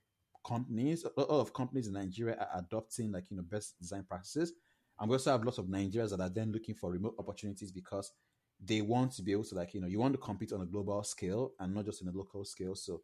[0.45, 4.53] companies, a lot of companies in Nigeria are adopting like you know best design practices.
[4.99, 8.11] And we also have lots of Nigerians that are then looking for remote opportunities because
[8.63, 10.65] they want to be able to like you know you want to compete on a
[10.65, 12.75] global scale and not just in a local scale.
[12.75, 13.01] So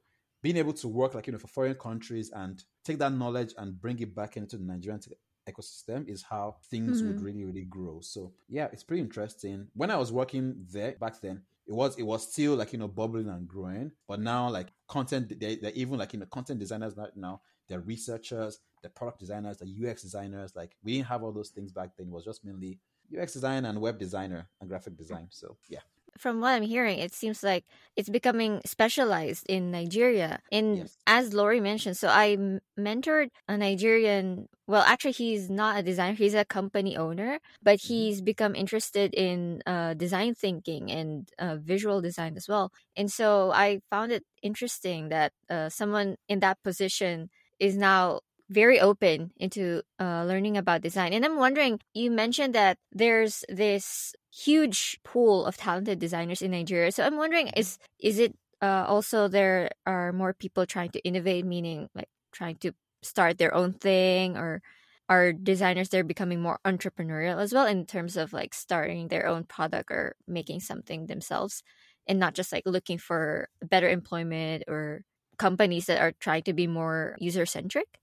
[0.47, 3.81] being able to work like you know for foreign countries and take that knowledge and
[3.81, 5.01] bring it back into the Nigerian
[5.49, 7.10] ecosystem is how things mm-hmm.
[7.10, 7.99] would really really grow.
[7.99, 9.67] So yeah it's pretty interesting.
[9.73, 12.88] When i was working there back then it was it was still like you know
[12.88, 13.91] bubbling and growing.
[14.07, 18.60] But now like content they, they're even like you know content designers now they're researchers
[18.83, 20.55] the product designers the ux designers.
[20.55, 22.07] Like we didn't have all those things back then.
[22.07, 22.79] It was just mainly
[23.21, 25.27] ux design and web designer and graphic design.
[25.29, 25.81] So yeah
[26.17, 30.39] from what I'm hearing, it seems like it's becoming specialized in Nigeria.
[30.51, 30.97] And yes.
[31.08, 32.38] as Lori mentioned, so I
[32.77, 34.47] mentored a Nigerian.
[34.67, 37.93] Well, actually, he's not a designer; he's a company owner, but mm-hmm.
[37.93, 42.71] he's become interested in uh, design thinking and uh, visual design as well.
[42.95, 48.79] And so I found it interesting that uh, someone in that position is now very
[48.79, 51.13] open into uh, learning about design.
[51.13, 56.91] And I'm wondering, you mentioned that there's this huge pool of talented designers in Nigeria.
[56.91, 61.45] So I'm wondering, is is it uh, also there are more people trying to innovate,
[61.45, 62.71] meaning like trying to
[63.03, 64.62] start their own thing, or
[65.10, 69.43] are designers there becoming more entrepreneurial as well in terms of like starting their own
[69.43, 71.63] product or making something themselves,
[72.07, 75.01] and not just like looking for better employment or
[75.38, 77.99] companies that are trying to be more user centric?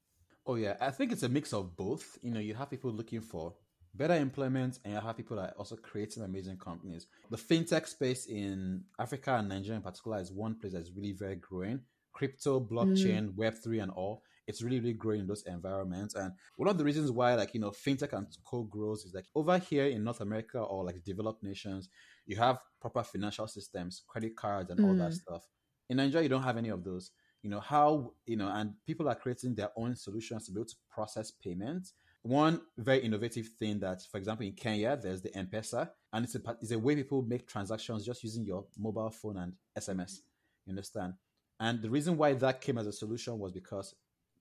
[0.46, 2.18] Oh yeah, I think it's a mix of both.
[2.22, 3.54] You know, you have people looking for
[3.94, 7.06] better employment and you have people that are also creating amazing companies.
[7.30, 11.36] The fintech space in Africa and Nigeria in particular is one place that's really very
[11.36, 11.80] growing.
[12.12, 13.34] Crypto, blockchain, mm.
[13.34, 14.22] Web3 and all.
[14.46, 16.14] It's really, really growing in those environments.
[16.14, 19.24] And one of the reasons why like, you know, fintech and co grows is like
[19.34, 21.88] over here in North America or like developed nations,
[22.26, 24.86] you have proper financial systems, credit cards and mm.
[24.86, 25.14] all that mm.
[25.14, 25.44] stuff.
[25.88, 27.10] In Nigeria, you don't have any of those
[27.44, 30.66] you know how you know and people are creating their own solutions to be able
[30.66, 35.90] to process payments one very innovative thing that for example in kenya there's the m-pesa
[36.14, 39.52] and it's a, it's a way people make transactions just using your mobile phone and
[39.78, 40.20] sms
[40.66, 41.12] you understand
[41.60, 43.94] and the reason why that came as a solution was because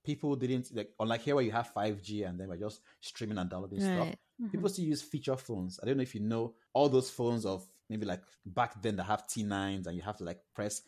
[0.06, 3.50] people didn't like unlike here where you have 5g and then we're just streaming and
[3.50, 3.96] downloading right.
[3.96, 4.48] stuff mm-hmm.
[4.48, 7.68] people still use feature phones i don't know if you know all those phones of
[7.90, 10.84] maybe like back then that have t9s and you have to like press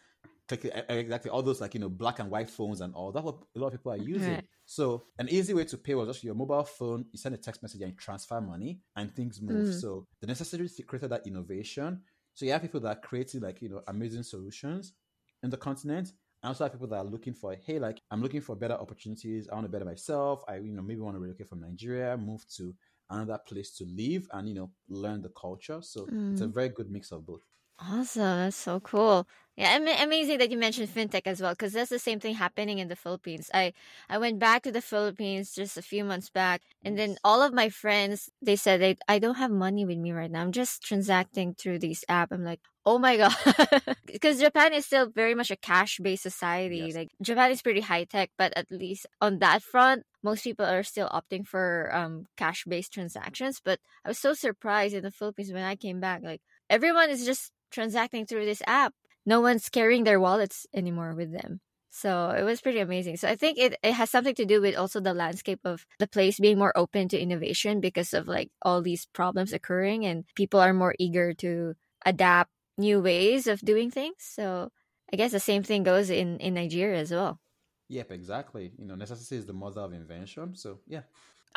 [0.51, 3.59] exactly all those like you know black and white phones and all that's what a
[3.59, 4.45] lot of people are using right.
[4.65, 7.63] so an easy way to pay was just your mobile phone you send a text
[7.63, 9.81] message and you transfer money and things move mm.
[9.81, 12.01] so the necessary created that innovation
[12.35, 14.93] so you have people that are creating like you know amazing solutions
[15.41, 16.11] in the continent
[16.43, 19.49] and also have people that are looking for hey like i'm looking for better opportunities
[19.49, 22.45] i want to better myself i you know maybe want to relocate from nigeria move
[22.47, 22.75] to
[23.09, 26.33] another place to live and you know learn the culture so mm.
[26.33, 26.53] it's a mm.
[26.53, 27.41] very good mix of both
[27.79, 28.37] Awesome.
[28.39, 29.27] That's so cool.
[29.57, 32.89] Yeah, amazing that you mentioned fintech as well, because that's the same thing happening in
[32.89, 33.49] the Philippines.
[33.53, 33.73] I
[34.09, 37.53] I went back to the Philippines just a few months back, and then all of
[37.53, 40.41] my friends they said they I don't have money with me right now.
[40.41, 42.31] I'm just transacting through this app.
[42.33, 43.35] I'm like, oh my god,
[44.05, 46.91] because Japan is still very much a cash based society.
[46.91, 46.95] Yes.
[46.95, 50.83] Like Japan is pretty high tech, but at least on that front, most people are
[50.83, 53.61] still opting for um cash based transactions.
[53.63, 57.25] But I was so surprised in the Philippines when I came back, like everyone is
[57.25, 58.93] just transacting through this app.
[59.25, 61.61] No one's carrying their wallets anymore with them.
[61.89, 63.15] So it was pretty amazing.
[63.15, 66.07] So I think it, it has something to do with also the landscape of the
[66.07, 70.59] place being more open to innovation because of like all these problems occurring and people
[70.59, 71.75] are more eager to
[72.05, 74.17] adapt new ways of doing things.
[74.19, 74.71] So
[75.11, 77.39] I guess the same thing goes in, in Nigeria as well.
[77.87, 78.73] Yep, exactly.
[78.77, 80.55] You know, necessity is the mother of invention.
[80.55, 81.03] So yeah,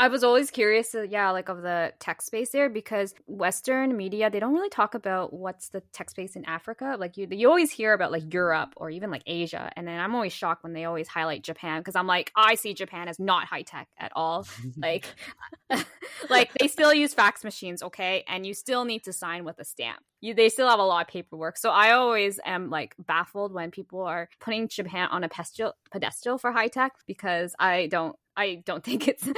[0.01, 4.31] I was always curious, uh, yeah, like of the tech space there because Western media
[4.31, 6.95] they don't really talk about what's the tech space in Africa.
[6.97, 10.15] Like you, you always hear about like Europe or even like Asia, and then I'm
[10.15, 13.47] always shocked when they always highlight Japan because I'm like, I see Japan as not
[13.47, 14.47] high tech at all.
[14.77, 15.07] like,
[16.31, 19.65] like they still use fax machines, okay, and you still need to sign with a
[19.65, 19.99] stamp.
[20.21, 21.57] You, they still have a lot of paperwork.
[21.57, 26.39] So I always am like baffled when people are putting Japan on a pedestal pedestal
[26.39, 29.29] for high tech because I don't I don't think it's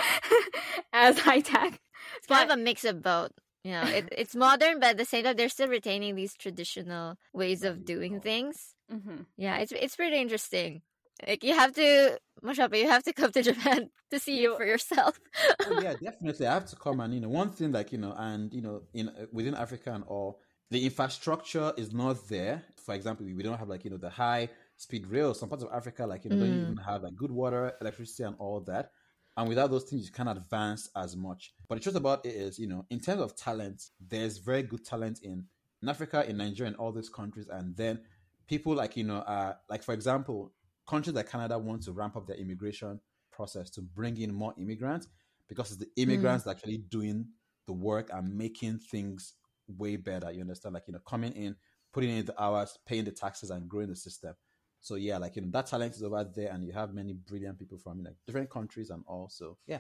[0.92, 1.80] as high tech.
[2.18, 2.34] It's but...
[2.36, 3.32] kind of a mix of both.
[3.64, 7.16] You know, it, it's modern, but at the same time, they're still retaining these traditional
[7.32, 8.74] ways of doing things.
[8.92, 9.22] Mm-hmm.
[9.36, 10.82] Yeah, it's it's pretty interesting.
[11.26, 14.64] Like you have to, Mosope, you have to come to Japan to see it for
[14.64, 15.18] yourself.
[15.66, 16.46] oh, yeah, definitely.
[16.46, 18.82] I have to come and you know one thing like you know and you know
[18.92, 22.64] in within Africa and all the infrastructure is not there.
[22.84, 25.34] For example, we don't have like you know the high speed rail.
[25.34, 26.40] Some parts of Africa, like you know, mm.
[26.40, 28.92] don't even have like good water, electricity, and all that.
[29.36, 31.52] And without those things, you can't advance as much.
[31.68, 34.84] But the truth about it is, you know, in terms of talent, there's very good
[34.84, 35.44] talent in,
[35.82, 37.48] in Africa, in Nigeria, in all these countries.
[37.48, 38.00] And then
[38.48, 40.52] people like, you know, uh, like for example,
[40.88, 45.08] countries like Canada want to ramp up their immigration process to bring in more immigrants
[45.46, 46.50] because it's the immigrants mm.
[46.50, 47.26] actually doing
[47.66, 49.34] the work and making things
[49.68, 50.32] way better.
[50.32, 50.74] You understand?
[50.74, 51.54] Like, you know, coming in,
[51.92, 54.34] putting in the hours, paying the taxes, and growing the system.
[54.80, 57.58] So yeah, like you know, that talent is over there, and you have many brilliant
[57.58, 59.28] people from like different countries and all.
[59.28, 59.78] So yeah.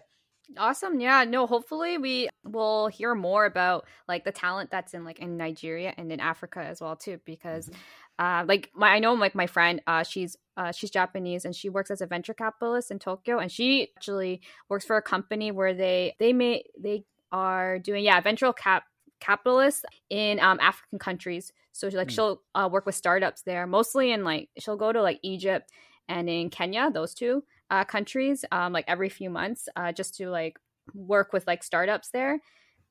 [0.58, 0.98] Awesome.
[0.98, 1.24] Yeah.
[1.24, 5.94] No, hopefully we will hear more about like the talent that's in like in Nigeria
[5.96, 8.24] and in Africa as well too because mm-hmm.
[8.24, 11.68] uh like my I know like my friend uh she's uh she's Japanese and she
[11.68, 15.72] works as a venture capitalist in Tokyo and she actually works for a company where
[15.72, 18.84] they they may they are doing yeah, venture cap
[19.20, 21.52] capitalists in um, African countries.
[21.72, 22.10] So like mm.
[22.10, 25.70] she'll uh, work with startups there, mostly in like she'll go to like Egypt
[26.08, 30.28] and in Kenya, those two uh, countries, um, like every few months, uh, just to
[30.28, 30.58] like
[30.92, 32.40] work with like startups there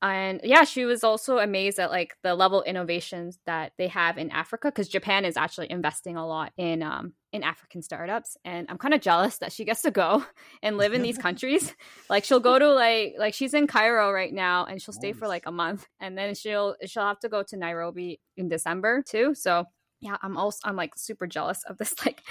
[0.02, 4.30] and yeah she was also amazed at like the level innovations that they have in
[4.30, 8.78] africa because japan is actually investing a lot in um in african startups and i'm
[8.78, 10.24] kind of jealous that she gets to go
[10.62, 11.74] and live in these countries
[12.08, 15.18] like she'll go to like like she's in cairo right now and she'll stay nice.
[15.18, 19.02] for like a month and then she'll she'll have to go to nairobi in december
[19.06, 19.64] too so
[20.00, 22.22] yeah i'm also i'm like super jealous of this like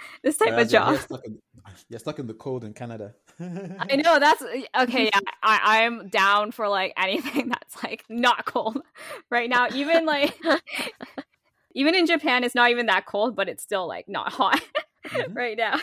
[0.22, 0.90] this type of job.
[0.90, 1.38] You're stuck, in,
[1.88, 3.14] you're stuck in the cold in Canada.
[3.40, 4.42] I know that's
[4.80, 5.04] okay.
[5.12, 8.82] Yeah, I, I'm down for like anything that's like not cold
[9.30, 9.68] right now.
[9.74, 10.38] Even like
[11.74, 14.60] even in Japan, it's not even that cold, but it's still like not hot
[15.06, 15.32] mm-hmm.
[15.32, 15.78] right now.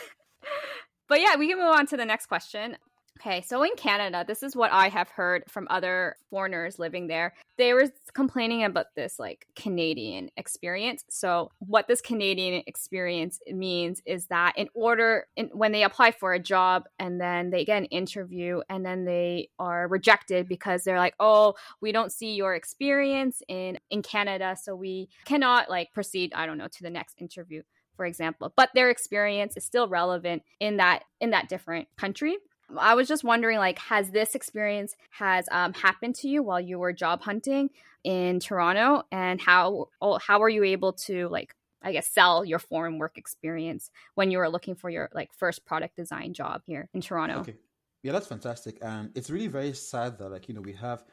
[1.07, 2.77] But yeah, we can move on to the next question.
[3.21, 7.33] Okay, so in Canada, this is what I have heard from other foreigners living there.
[7.57, 11.05] They were complaining about this like Canadian experience.
[11.09, 16.33] So, what this Canadian experience means is that in order in, when they apply for
[16.33, 20.99] a job and then they get an interview and then they are rejected because they're
[20.99, 26.33] like, "Oh, we don't see your experience in in Canada, so we cannot like proceed,
[26.35, 27.63] I don't know, to the next interview."
[27.95, 32.37] For example, but their experience is still relevant in that in that different country.
[32.77, 36.79] I was just wondering, like, has this experience has um, happened to you while you
[36.79, 37.69] were job hunting
[38.03, 42.59] in Toronto, and how oh, how were you able to like, I guess, sell your
[42.59, 46.89] foreign work experience when you were looking for your like first product design job here
[46.93, 47.39] in Toronto?
[47.39, 47.55] Okay,
[48.03, 51.03] yeah, that's fantastic, and it's really very sad that like you know we have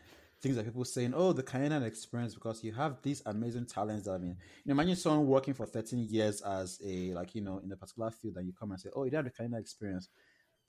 [0.41, 4.07] things that people saying, oh, the Canadian experience because you have these amazing talents.
[4.07, 7.43] That, I mean, you know, imagine someone working for 13 years as a like you
[7.43, 9.61] know in a particular field, and you come and say, oh, you have the Canadian
[9.61, 10.09] experience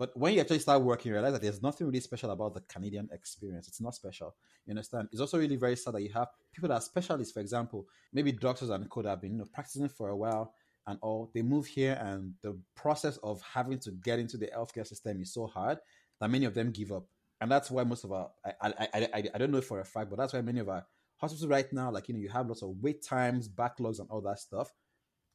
[0.04, 2.60] but when you actually start working, you realize that there's nothing really special about the
[2.68, 3.70] Canadian experience.
[3.70, 4.36] It's not special.
[4.66, 5.08] You understand?
[5.14, 8.34] It's also really very sad that you have people that are specialists, for example, maybe
[8.34, 10.56] doctors and code have been you know, practicing for a while
[10.88, 11.32] and all.
[11.34, 15.34] They move here, and the process of having to get into the healthcare system is
[15.34, 15.78] so hard
[16.20, 17.06] that many of them give up.
[17.40, 20.10] And that's why most of our, I, I, I, I don't know for a fact,
[20.10, 20.86] but that's why many of our
[21.16, 24.20] hospitals right now, like, you know, you have lots of wait times, backlogs, and all
[24.20, 24.70] that stuff.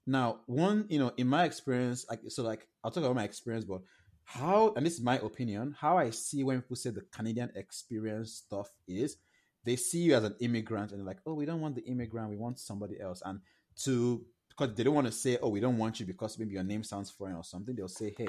[0.07, 3.65] Now, one, you know, in my experience, like, so like, I'll talk about my experience,
[3.65, 3.81] but
[4.31, 8.35] how and this is my opinion how i see when people say the canadian experience
[8.35, 9.17] stuff is
[9.65, 12.29] they see you as an immigrant and they're like oh we don't want the immigrant
[12.29, 13.41] we want somebody else and
[13.75, 16.63] to because they don't want to say oh we don't want you because maybe your
[16.63, 18.29] name sounds foreign or something they'll say hey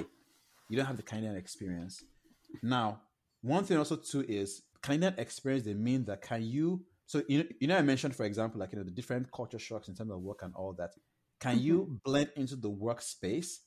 [0.70, 2.02] you don't have the canadian experience
[2.64, 3.02] now
[3.42, 7.46] one thing also too is canadian experience they mean that can you so you know,
[7.60, 10.12] you know i mentioned for example like you know the different culture shocks in terms
[10.12, 10.92] of work and all that
[11.42, 11.66] can mm-hmm.
[11.66, 13.58] you blend into the workspace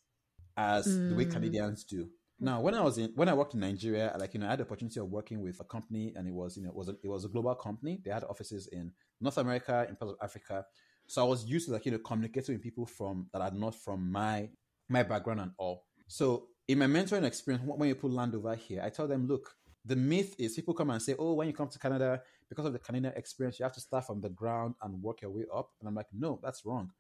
[0.57, 1.11] as mm.
[1.11, 1.33] the way mm.
[1.33, 2.09] canadians do
[2.43, 4.59] now, when I was in when I worked in Nigeria, like you know, I had
[4.59, 6.97] the opportunity of working with a company, and it was you know it was a,
[7.01, 8.01] it was a global company.
[8.05, 10.67] They had offices in North America, in parts of Africa.
[11.07, 13.77] So I was used to like you know communicating with people from that are not
[13.77, 14.51] from my
[14.89, 15.85] my background and all.
[16.09, 19.55] So in my mentoring experience, when you put land over here, I tell them, look,
[19.85, 22.73] the myth is people come and say, oh, when you come to Canada, because of
[22.73, 25.71] the Canadian experience, you have to start from the ground and work your way up.
[25.79, 26.91] And I'm like, no, that's wrong.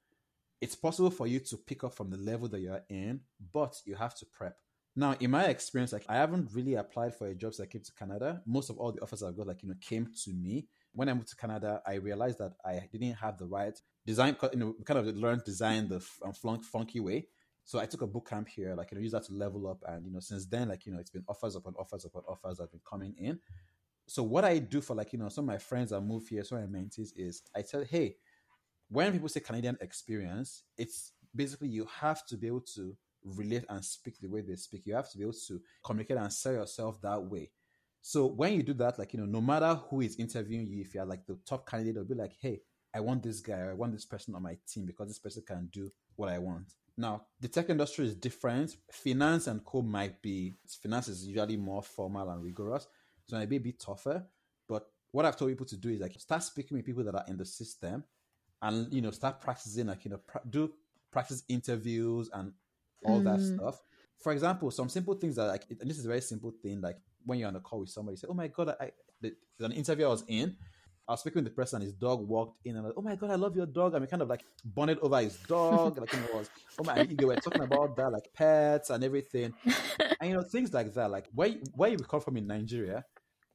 [0.61, 3.21] It's possible for you to pick up from the level that you're in,
[3.53, 4.57] but you have to prep.
[4.95, 7.83] Now, in my experience, like I haven't really applied for a job since I came
[7.83, 8.43] to Canada.
[8.47, 10.67] Most of all the offers I've got, like you know, came to me.
[10.93, 14.37] When I moved to Canada, I realized that I didn't have the right design.
[14.53, 17.27] You know, kind of learned design the um, flunk, funky way.
[17.65, 19.83] So I took a boot camp here, like you know, use that to level up.
[19.87, 22.59] And you know, since then, like you know, it's been offers upon offers upon offers
[22.59, 23.39] that have been coming in.
[24.07, 26.45] So what I do for like you know some of my friends that move here,
[26.45, 28.17] some of my mentees is I tell, hey,
[28.91, 33.85] when people say Canadian experience, it's basically you have to be able to relate and
[33.85, 34.83] speak the way they speak.
[34.87, 37.50] You have to be able to communicate and sell yourself that way.
[38.00, 40.94] So when you do that, like, you know, no matter who is interviewing you, if
[40.94, 42.60] you're like the top candidate, they'll be like, hey,
[42.94, 45.68] I want this guy, I want this person on my team because this person can
[45.73, 46.75] do what I want.
[46.96, 48.77] Now, the tech industry is different.
[48.90, 52.87] Finance and co might be, finance is usually more formal and rigorous,
[53.27, 54.27] so it might be a bit tougher.
[54.68, 57.25] But what I've told people to do is like start speaking with people that are
[57.29, 58.04] in the system
[58.60, 60.73] and, you know, start practicing, like, you know, pra- do
[61.10, 62.52] practice interviews and
[63.05, 63.25] all mm.
[63.25, 63.81] that stuff.
[64.19, 66.96] For example, some simple things that, like, and this is a very simple thing, like
[67.25, 68.90] when you're on a call with somebody, say, oh my God, I,
[69.21, 70.57] there's an interview I was in
[71.09, 73.03] I was speaking with the person, and his dog walked in, and I was, oh
[73.03, 73.94] my god, I love your dog.
[73.94, 77.03] And we kind of like bonded over his dog, like you know, was oh my,
[77.03, 79.53] they were talking about that, like pets and everything,
[80.21, 81.11] and you know things like that.
[81.11, 83.05] Like where where you come from in Nigeria,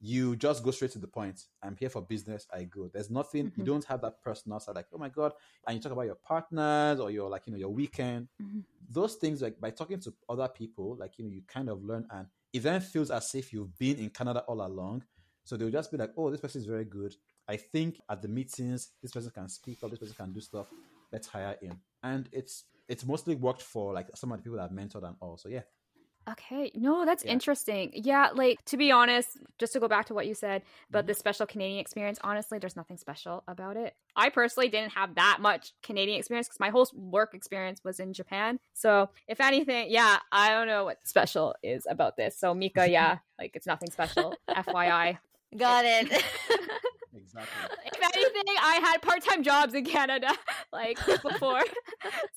[0.00, 1.42] you just go straight to the point.
[1.62, 2.46] I'm here for business.
[2.52, 2.88] I go.
[2.92, 3.46] There's nothing.
[3.46, 3.60] Mm-hmm.
[3.60, 5.32] You don't have that personal side, like oh my god,
[5.66, 8.28] and you talk about your partners or your like you know your weekend.
[8.42, 8.60] Mm-hmm.
[8.90, 12.06] Those things like by talking to other people, like you know, you kind of learn,
[12.10, 15.04] and it then feels as if you've been in Canada all along.
[15.44, 17.14] So they'll just be like, oh, this person is very good.
[17.48, 20.66] I think at the meetings, this person can speak up, this person can do stuff.
[21.10, 21.80] Let's hire him.
[22.02, 25.16] And it's it's mostly worked for like some of the people that I've mentored and
[25.20, 25.36] all.
[25.38, 25.62] So yeah.
[26.32, 26.70] Okay.
[26.74, 27.32] No, that's yeah.
[27.32, 27.90] interesting.
[27.94, 31.08] Yeah, like to be honest, just to go back to what you said about mm-hmm.
[31.08, 33.94] the special Canadian experience, honestly, there's nothing special about it.
[34.14, 38.12] I personally didn't have that much Canadian experience because my whole work experience was in
[38.12, 38.58] Japan.
[38.74, 42.38] So, if anything, yeah, I don't know what special is about this.
[42.38, 44.34] So, Mika, yeah, like it's nothing special.
[44.50, 45.18] FYI.
[45.56, 46.06] Got it.
[47.16, 47.76] exactly.
[48.00, 50.32] If anything, I had part time jobs in Canada
[50.72, 51.62] like before.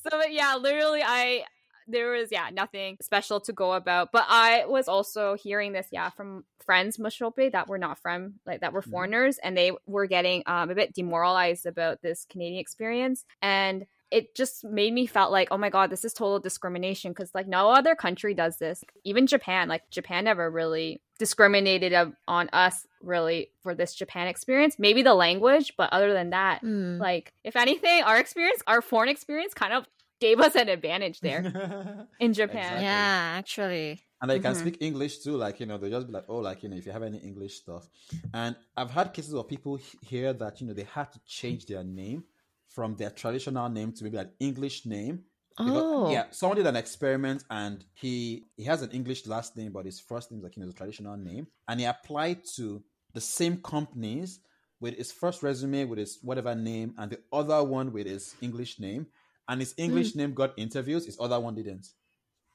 [0.09, 1.45] so yeah, literally, I
[1.91, 4.11] there was yeah nothing special to go about.
[4.11, 8.61] But I was also hearing this yeah from friends Mosope that were not from like
[8.61, 8.91] that were mm-hmm.
[8.91, 14.35] foreigners, and they were getting um, a bit demoralized about this Canadian experience and it
[14.35, 17.69] just made me felt like oh my god this is total discrimination because like no
[17.69, 21.93] other country does this even japan like japan never really discriminated
[22.27, 26.99] on us really for this japan experience maybe the language but other than that mm.
[26.99, 29.85] like if anything our experience our foreign experience kind of
[30.21, 32.83] gave us an advantage there in japan exactly.
[32.83, 34.61] yeah actually and they can mm-hmm.
[34.61, 35.35] speak English too.
[35.35, 37.17] Like you know, they just be like, oh, like you know, if you have any
[37.17, 37.89] English stuff.
[38.33, 41.83] And I've had cases of people here that you know they had to change their
[41.83, 42.23] name
[42.69, 45.23] from their traditional name to maybe an English name.
[45.57, 46.11] Because, oh.
[46.11, 49.99] Yeah, someone did an experiment and he he has an English last name, but his
[49.99, 51.47] first name is like you know, a traditional name.
[51.67, 54.39] And he applied to the same companies
[54.79, 58.79] with his first resume with his whatever name and the other one with his English
[58.79, 59.07] name.
[59.51, 60.15] And his English mm.
[60.15, 61.85] name got interviews, his other one didn't.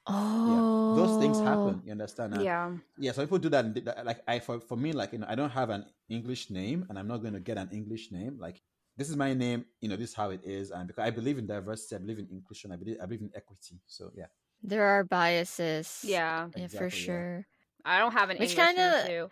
[0.07, 1.03] Oh, yeah.
[1.03, 1.83] those things happen.
[1.85, 2.33] You understand?
[2.33, 3.11] And yeah, yeah.
[3.11, 4.03] So people do that.
[4.03, 6.97] Like I, for for me, like you know, I don't have an English name, and
[6.97, 8.39] I'm not going to get an English name.
[8.39, 8.63] Like
[8.97, 10.71] this is my name, you know, this is how it is.
[10.71, 13.31] And because I believe in diversity, I believe in inclusion, I believe I believe in
[13.35, 13.77] equity.
[13.85, 14.25] So yeah.
[14.63, 16.01] There are biases.
[16.01, 16.49] Yeah.
[16.55, 17.45] Yeah, exactly, for sure.
[17.85, 17.93] Yeah.
[17.93, 19.29] I don't have an Which English kind of too.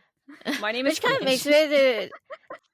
[0.62, 2.12] My name is Which kind of makes me the.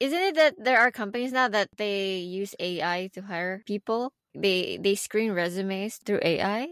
[0.01, 4.11] isn't it that there are companies now that they use AI to hire people?
[4.33, 6.67] They they screen resumes through AI?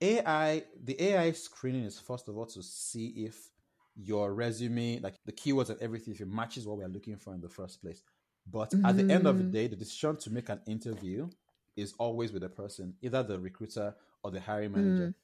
[0.00, 3.52] AI the AI screening is first of all to see if
[3.94, 7.40] your resume, like the keywords and everything, if it matches what we're looking for in
[7.40, 8.02] the first place.
[8.50, 8.86] But mm-hmm.
[8.86, 9.52] at the end of the mm.
[9.52, 11.28] day, the decision to make an interview
[11.76, 15.08] is always with the person, either the recruiter or the hiring manager.
[15.08, 15.14] Mm.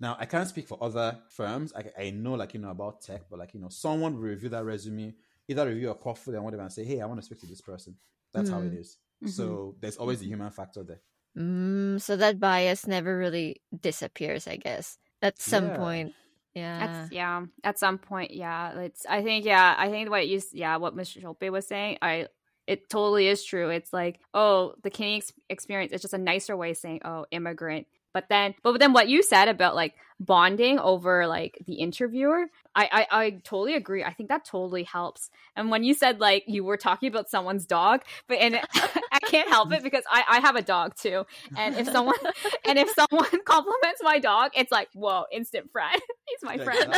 [0.00, 1.72] Now, I can't speak for other firms.
[1.76, 4.48] I, I know, like, you know, about tech, but like, you know, someone will review
[4.50, 5.14] that resume,
[5.48, 7.60] either review a portfolio and whatever, and say, hey, I want to speak to this
[7.60, 7.96] person.
[8.32, 8.52] That's mm.
[8.52, 8.72] how it is.
[8.72, 8.80] mm.
[8.80, 8.96] is.
[9.22, 9.28] Mm-hmm.
[9.28, 11.00] So there's always the human factor there.
[11.36, 14.98] Mm, so that bias never really disappears, I guess.
[15.22, 15.76] At some yeah.
[15.76, 16.12] point.
[16.54, 17.04] Yeah.
[17.04, 17.42] At, yeah.
[17.64, 18.78] At some point, yeah.
[18.78, 22.26] It's I think yeah, I think what you yeah, what Michelle was saying, I
[22.66, 23.70] it totally is true.
[23.70, 27.86] It's like, oh, the Canadian experience is just a nicer way of saying, oh, immigrant.
[28.14, 33.06] But then, but then what you said about like bonding over like the interviewer, I,
[33.10, 34.02] I, I totally agree.
[34.02, 35.30] I think that totally helps.
[35.56, 38.60] And when you said like you were talking about someone's dog, but and
[39.12, 41.26] I can't help it because I, I have a dog too.
[41.56, 42.16] And if someone
[42.66, 46.00] and if someone compliments my dog, it's like, whoa, instant friend.
[46.26, 46.94] He's my friend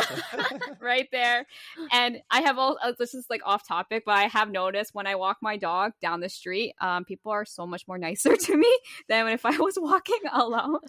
[0.79, 1.45] right there.
[1.91, 5.07] And I have all uh, this is like off topic, but I have noticed when
[5.07, 8.57] I walk my dog down the street, um, people are so much more nicer to
[8.57, 10.79] me than if I was walking alone.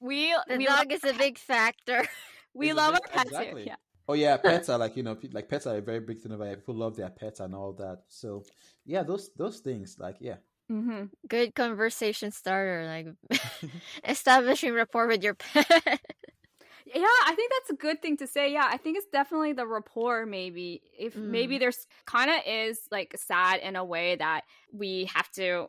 [0.00, 2.06] We the we dog love, is a big factor.
[2.58, 3.64] We love our pets exactly.
[3.64, 3.72] here.
[3.72, 3.76] Yeah.
[4.08, 6.46] Oh yeah, pets are like you know, like pets are a very big thing over
[6.46, 6.56] here.
[6.56, 8.04] People love their pets and all that.
[8.08, 8.44] So
[8.86, 10.36] yeah, those those things, like yeah.
[10.70, 11.04] Mm-hmm.
[11.28, 13.40] Good conversation starter, like
[14.08, 15.66] establishing rapport with your pet.
[15.70, 18.52] yeah, I think that's a good thing to say.
[18.52, 20.26] Yeah, I think it's definitely the rapport.
[20.26, 21.26] Maybe if mm.
[21.26, 24.42] maybe there's kind of is like sad in a way that
[24.72, 25.68] we have to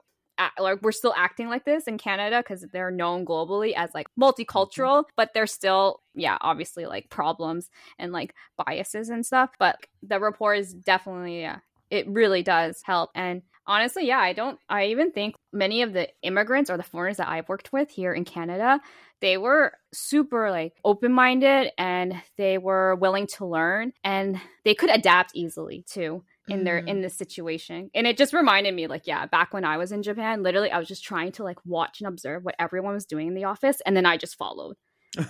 [0.59, 5.01] like we're still acting like this in Canada because they're known globally as like multicultural,
[5.01, 5.11] mm-hmm.
[5.15, 7.69] but there's still yeah obviously like problems
[7.99, 8.33] and like
[8.65, 9.51] biases and stuff.
[9.59, 11.59] But the rapport is definitely yeah
[11.89, 16.07] it really does help and honestly yeah i don't i even think many of the
[16.21, 18.79] immigrants or the foreigners that I've worked with here in Canada,
[19.19, 24.89] they were super like open minded and they were willing to learn and they could
[24.89, 26.87] adapt easily too in their Mm.
[26.87, 27.89] in this situation.
[27.93, 30.79] And it just reminded me like yeah back when i was in japan literally i
[30.79, 33.81] was just trying to like watch and observe what everyone was doing in the office
[33.85, 34.75] and then i just followed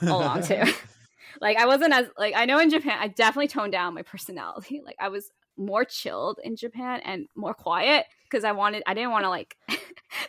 [0.01, 0.63] along too.
[1.41, 4.81] Like i wasn't as like i know in japan i definitely toned down my personality.
[4.85, 9.11] Like i was more chilled in japan and more quiet because i wanted i didn't
[9.11, 9.55] want to like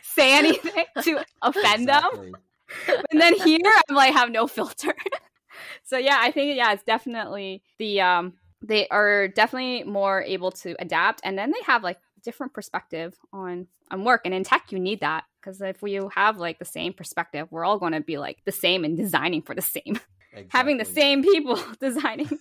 [0.03, 2.35] say anything to offend them.
[3.11, 3.59] And then here
[3.89, 4.93] I'm like have no filter.
[5.83, 10.75] so yeah, I think yeah, it's definitely the um they are definitely more able to
[10.79, 14.79] adapt and then they have like different perspective on on work and in tech you
[14.79, 18.17] need that because if we have like the same perspective we're all going to be
[18.17, 19.99] like the same and designing for the same.
[20.49, 22.29] Having the same people designing.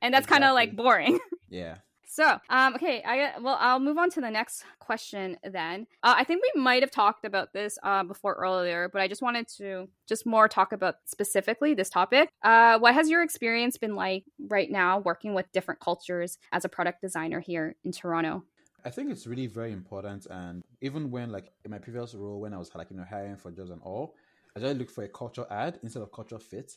[0.00, 1.18] And that's kind of like boring.
[1.50, 1.78] Yeah.
[2.18, 5.86] So, um, okay, I well, I'll move on to the next question then.
[6.02, 9.22] Uh, I think we might have talked about this uh, before earlier, but I just
[9.22, 12.28] wanted to just more talk about specifically this topic.
[12.42, 16.68] Uh, what has your experience been like right now working with different cultures as a
[16.68, 18.42] product designer here in Toronto?
[18.84, 20.26] I think it's really very important.
[20.28, 23.36] And even when, like, in my previous role, when I was like, you know, hiring
[23.36, 24.16] for jobs and all,
[24.56, 26.72] I just look for a culture add instead of culture fit.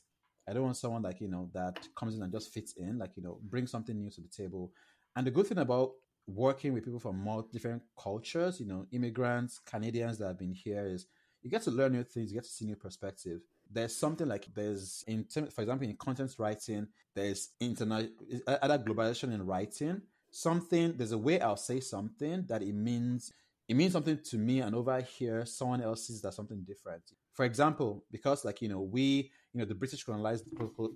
[0.48, 3.12] I don't want someone like, you know, that comes in and just fits in, like,
[3.16, 4.72] you know, bring something new to the table.
[5.16, 5.92] And the good thing about
[6.28, 10.86] working with people from more different cultures, you know, immigrants, Canadians that have been here
[10.86, 11.08] is
[11.42, 13.42] you get to learn new things, you get to see new perspective.
[13.70, 18.10] There's something like there's in for example, in content writing, there's internet
[18.48, 20.02] other globalization in writing.
[20.30, 23.34] Something there's a way I'll say something that it means
[23.68, 27.04] it means something to me, and over here someone else sees that something different.
[27.34, 30.46] For example, because like you know we you know the British colonized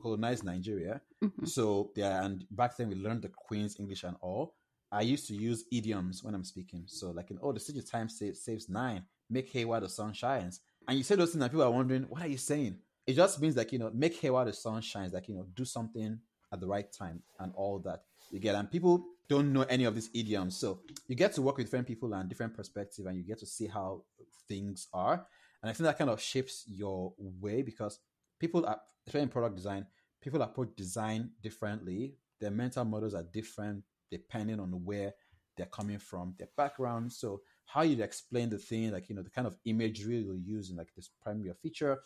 [0.02, 1.48] colonized Nigeria, Mhm.
[1.48, 4.56] so yeah, and back then we learned the Queen's English and all.
[4.92, 6.84] I used to use idioms when I'm speaking.
[6.88, 10.14] So like in oh the city time saves, saves nine, make hay while the sun
[10.14, 10.62] shines.
[10.88, 12.78] And you say those things and people are wondering, what are you saying?
[13.08, 15.48] It just means like, you know, make hay while the sun shines, like, you know,
[15.56, 16.20] do something
[16.54, 18.04] at the right time and all that.
[18.32, 20.56] You get and people don't know any of these idioms.
[20.58, 23.46] So you get to work with different people and different perspective and you get to
[23.48, 24.04] see how
[24.48, 25.26] things are.
[25.66, 27.98] And I think that kind of shapes your way because
[28.40, 29.88] people are especially in product design,
[30.22, 32.14] people approach design differently.
[32.40, 35.16] Their mental models are different depending on where
[35.58, 37.12] they're coming from, their background.
[37.12, 40.70] So how you explain the thing, like you know, the kind of imagery you use
[40.70, 41.98] in like this primary feature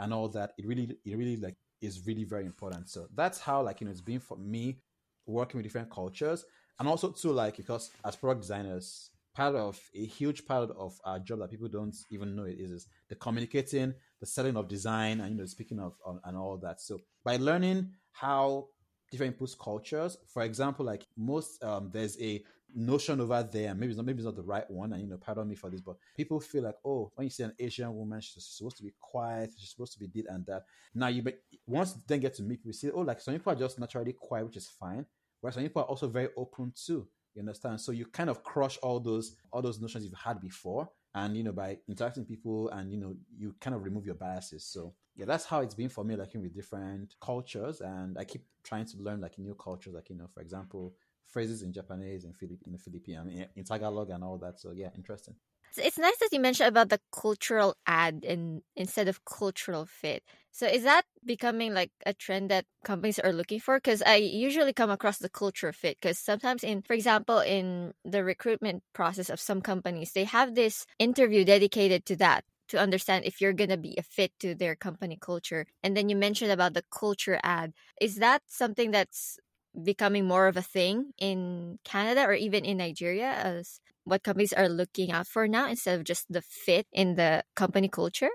[0.00, 2.88] and all that, it really it really like is really very important.
[2.88, 4.80] So that's how like you know it's been for me
[5.24, 6.44] working with different cultures.
[6.80, 11.18] And also too like because as product designers, part of a huge part of our
[11.18, 15.20] job that people don't even know it is, is the communicating, the selling of design,
[15.20, 16.80] and you know speaking of um, and all that.
[16.80, 18.68] So by learning how
[19.10, 22.42] different people's cultures, for example, like most um, there's a
[22.76, 25.16] notion over there, maybe it's not maybe it's not the right one, and you know,
[25.16, 28.20] pardon me for this, but people feel like, oh, when you see an Asian woman,
[28.20, 30.62] she's supposed to be quiet, she's supposed to be did and that.
[30.94, 33.52] Now you but once you then get to meet people, see, oh, like some people
[33.52, 35.06] are just naturally quiet, which is fine.
[35.40, 37.06] Whereas some people are also very open too.
[37.34, 37.80] You understand?
[37.80, 40.88] So you kind of crush all those all those notions you've had before.
[41.16, 44.64] And you know, by interacting people and you know, you kind of remove your biases.
[44.64, 47.80] So yeah, that's how it's been for me, like with different cultures.
[47.80, 50.94] And I keep trying to learn like new cultures, like you know, for example,
[51.26, 54.58] phrases in Japanese and Philippine, in the Philippine, in Tagalog and all that.
[54.60, 55.34] So yeah, interesting.
[55.76, 60.22] It's nice that you mentioned about the cultural add and instead of cultural fit.
[60.52, 63.78] So is that becoming like a trend that companies are looking for?
[63.78, 65.98] Because I usually come across the culture fit.
[66.00, 70.86] Because sometimes, in for example, in the recruitment process of some companies, they have this
[70.98, 75.18] interview dedicated to that to understand if you're gonna be a fit to their company
[75.20, 75.66] culture.
[75.82, 77.72] And then you mentioned about the culture add.
[78.00, 79.38] Is that something that's
[79.82, 84.68] becoming more of a thing in Canada or even in Nigeria as what companies are
[84.68, 88.30] looking out for now instead of just the fit in the company culture?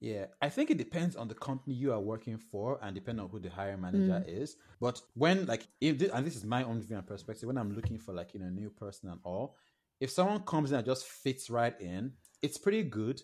[0.00, 3.30] Yeah, I think it depends on the company you are working for and depending on
[3.30, 4.42] who the hiring manager mm.
[4.42, 4.56] is.
[4.80, 7.74] But when like if this, and this is my own view and perspective, when I'm
[7.74, 9.56] looking for like you know a new person and all,
[10.00, 13.20] if someone comes in and just fits right in, it's pretty good.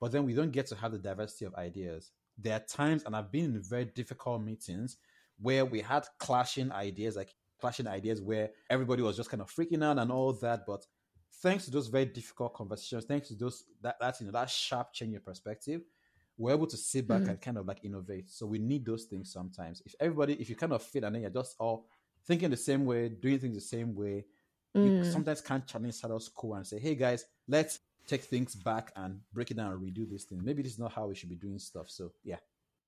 [0.00, 2.12] But then we don't get to have the diversity of ideas.
[2.38, 4.98] There are times, and I've been in very difficult meetings
[5.40, 9.84] where we had clashing ideas, like clashing ideas where everybody was just kind of freaking
[9.84, 10.64] out and all that.
[10.66, 10.86] But
[11.42, 14.92] thanks to those very difficult conversations, thanks to those that that you know that sharp
[14.92, 15.82] change in perspective,
[16.38, 17.28] we're able to sit back Mhm.
[17.30, 18.30] and kind of like innovate.
[18.30, 19.82] So we need those things sometimes.
[19.84, 21.86] If everybody, if you kind of fit and then you're just all
[22.26, 24.24] thinking the same way, doing things the same way,
[24.74, 25.12] you Mm.
[25.12, 29.50] sometimes can't challenge status quo and say, hey guys, let's take things back and break
[29.50, 30.42] it down and redo this thing.
[30.44, 31.90] Maybe this is not how we should be doing stuff.
[31.90, 32.38] So yeah.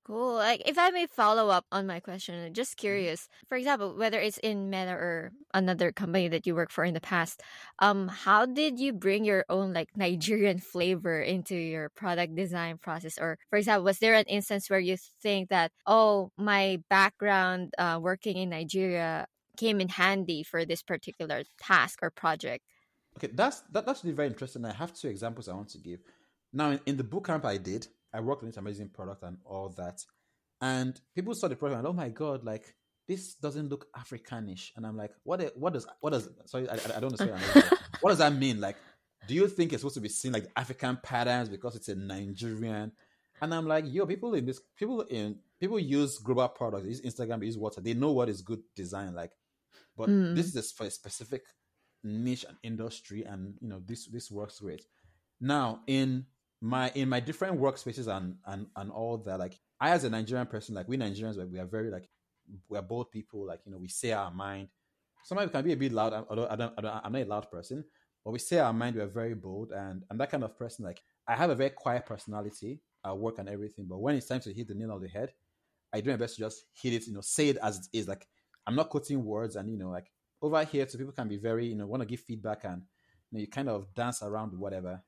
[0.05, 0.35] Cool.
[0.35, 3.29] Like, if I may follow up on my question, just curious.
[3.47, 6.99] For example, whether it's in Meta or another company that you worked for in the
[6.99, 7.41] past,
[7.79, 13.17] um, how did you bring your own like Nigerian flavor into your product design process?
[13.17, 17.97] Or, for example, was there an instance where you think that, oh, my background uh,
[18.01, 19.25] working in Nigeria
[19.55, 22.65] came in handy for this particular task or project?
[23.17, 24.65] Okay, that's that, that's really very interesting.
[24.65, 26.01] I have two examples I want to give.
[26.51, 29.37] Now, in, in the boot camp I did, I worked on this amazing product and
[29.45, 30.03] all that.
[30.61, 32.75] And people saw the product and oh my god, like
[33.07, 34.71] this doesn't look Africanish.
[34.75, 35.51] And I'm like, what?
[35.57, 36.29] What does what does?
[36.45, 37.37] Sorry, I, I don't know.
[38.01, 38.61] what does that mean?
[38.61, 38.77] Like,
[39.27, 42.91] do you think it's supposed to be seen like African patterns because it's a Nigerian?
[43.41, 47.45] And I'm like, yo, people in this, people in people use global products, use Instagram,
[47.45, 47.81] use water.
[47.81, 49.31] They know what is good design like.
[49.97, 50.35] But mm.
[50.35, 51.43] this is for a specific
[52.03, 54.85] niche and industry, and you know this this works great.
[55.41, 56.25] Now in
[56.63, 60.47] my in my different workspaces and and and all that like i as a nigerian
[60.47, 62.09] person like we nigerians like, we are very like
[62.69, 64.69] we're both people like you know we say our mind.
[65.25, 67.25] Sometimes we can be a bit loud although I don't, I don't i'm not a
[67.25, 67.83] loud person
[68.23, 71.01] but we say our mind we're very bold and i'm that kind of person like
[71.27, 74.53] i have a very quiet personality at work and everything but when it's time to
[74.53, 75.33] hit the nail on the head
[75.93, 78.07] i do my best to just hit it you know say it as it is.
[78.07, 78.25] Like
[78.67, 80.09] i'm not quoting words and you know like
[80.41, 82.83] over here so people can be very you know want to give feedback and
[83.31, 85.01] you know you kind of dance around whatever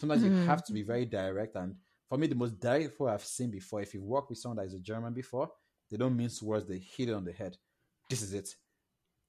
[0.00, 0.34] Sometimes mm-hmm.
[0.34, 1.56] you have to be very direct.
[1.56, 1.74] And
[2.08, 4.66] for me, the most direct way I've seen before, if you work with someone that
[4.66, 5.50] is a German before,
[5.90, 7.56] they don't mince words, they hit it on the head.
[8.08, 8.54] This is it.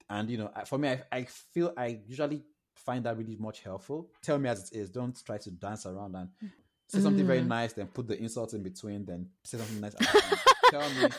[0.09, 2.43] And, you know, for me, I, I feel I usually
[2.75, 4.09] find that really much helpful.
[4.21, 4.89] Tell me as it is.
[4.89, 6.29] Don't try to dance around and
[6.87, 7.03] say mm-hmm.
[7.03, 7.49] something very mm-hmm.
[7.49, 9.95] nice, then put the insult in between, then say something nice.
[10.71, 11.09] Tell me,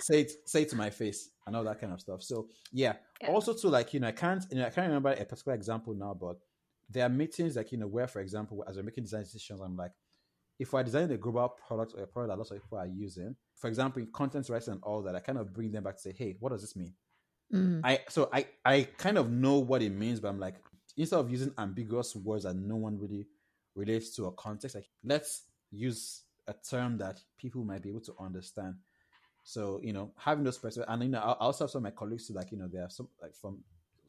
[0.00, 2.22] say it, say it to my face, and all that kind of stuff.
[2.22, 2.94] So yeah.
[3.20, 3.28] yeah.
[3.28, 5.94] Also, to like you know, I can't, you know, I can't remember a particular example
[5.94, 6.38] now, but
[6.90, 9.76] there are meetings like you know where, for example, as we're making design decisions, I'm
[9.76, 9.92] like,
[10.58, 13.34] if we're designing a global product or a product that lots of people are using,
[13.56, 16.00] for example, in content writing and all that, I kind of bring them back to
[16.00, 16.92] say, hey, what does this mean?
[17.52, 17.80] Mm.
[17.84, 20.56] I so I I kind of know what it means, but I'm like,
[20.96, 23.26] instead of using ambiguous words that no one really
[23.74, 28.14] relates to a context, like let's use a term that people might be able to
[28.20, 28.76] understand.
[29.42, 31.90] So you know, having those perspectives, and you know, I also have some of my
[31.90, 33.62] colleagues too, like you know, they are some like from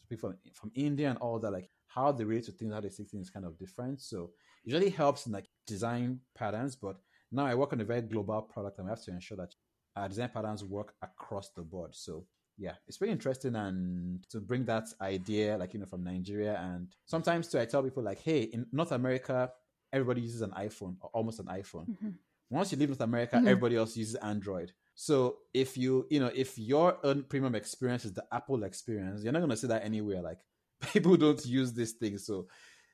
[0.10, 2.90] people from from India and all that, like how they relate to things, how they
[2.90, 4.02] see things is kind of different.
[4.02, 4.32] So
[4.66, 6.76] it really helps in like design patterns.
[6.76, 6.98] But
[7.32, 9.56] now I work on a very global product and we have to ensure that
[9.96, 11.96] our design patterns work across the board.
[11.96, 12.26] So
[12.58, 16.60] yeah, it's pretty interesting and to bring that idea, like you know, from Nigeria.
[16.62, 19.52] And sometimes too, I tell people like, hey, in North America,
[19.94, 21.88] everybody uses an iPhone or almost an iPhone.
[21.90, 22.10] Mm-hmm.
[22.50, 23.48] Once you leave North America, mm-hmm.
[23.48, 24.72] everybody else uses Android.
[24.94, 29.34] So if you, you know, if your own premium experience is the Apple experience, you're
[29.34, 30.22] not going to see that anywhere.
[30.22, 30.40] Like
[30.94, 32.18] people don't use this thing.
[32.18, 32.48] So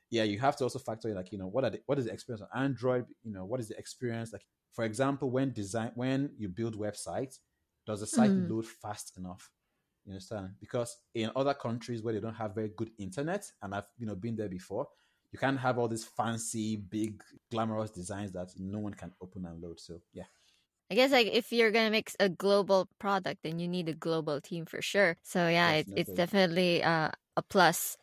[0.10, 2.06] yeah, you have to also factor in like, you know, what are the, what is
[2.06, 3.06] the experience on Android?
[3.24, 4.34] You know, what is the experience?
[4.34, 7.38] Like, for example, when design when you build websites,
[7.88, 8.50] does the site mm.
[8.50, 9.50] load fast enough?
[10.06, 10.52] You understand?
[10.60, 14.16] Because in other countries where they don't have very good internet, and I've you know
[14.16, 14.88] been there before,
[15.32, 19.62] you can't have all these fancy, big, glamorous designs that no one can open and
[19.62, 19.80] load.
[19.80, 20.26] So yeah.
[20.90, 24.42] I guess like if you're gonna make a global product, then you need a global
[24.42, 25.16] team for sure.
[25.24, 27.12] So yeah, it, it's definitely uh,
[27.42, 27.98] a plus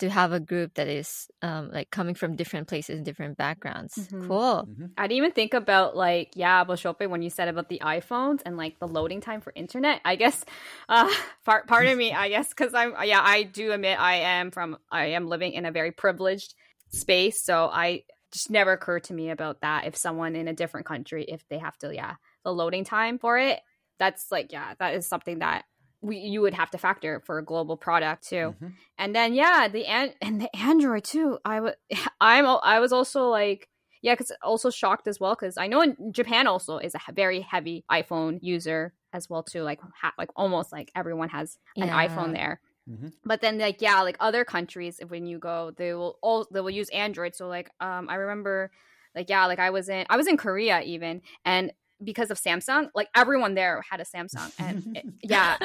[0.00, 3.94] to have a group that is um, like coming from different places, and different backgrounds.
[3.96, 4.28] Mm-hmm.
[4.28, 4.66] Cool.
[4.68, 4.86] Mm-hmm.
[4.96, 8.56] I didn't even think about like yeah, Mosope when you said about the iPhones and
[8.56, 10.00] like the loading time for internet.
[10.04, 10.44] I guess
[10.88, 11.10] uh,
[11.44, 14.78] part part of me, I guess, because I'm yeah, I do admit I am from
[14.90, 16.54] I am living in a very privileged
[16.88, 19.86] space, so I just never occurred to me about that.
[19.86, 23.38] If someone in a different country, if they have to, yeah, the loading time for
[23.38, 23.60] it,
[23.98, 25.66] that's like yeah, that is something that
[26.02, 28.54] we you would have to factor for a global product too.
[28.54, 28.68] Mm-hmm.
[28.98, 31.38] And then yeah, the an- and the Android too.
[31.44, 31.74] I was
[32.20, 33.68] I'm I was also like
[34.02, 37.40] yeah, because also shocked as well because I know in Japan also is a very
[37.40, 39.62] heavy iPhone user as well too.
[39.62, 42.06] Like ha- like almost like everyone has an yeah.
[42.06, 42.60] iPhone there.
[42.88, 43.08] Mm-hmm.
[43.24, 46.70] But then like yeah, like other countries, when you go, they will all they will
[46.70, 47.34] use Android.
[47.34, 48.70] So like um I remember
[49.14, 51.72] like yeah, like I was in I was in Korea even, and
[52.02, 55.56] because of Samsung, like everyone there had a Samsung, and it, yeah,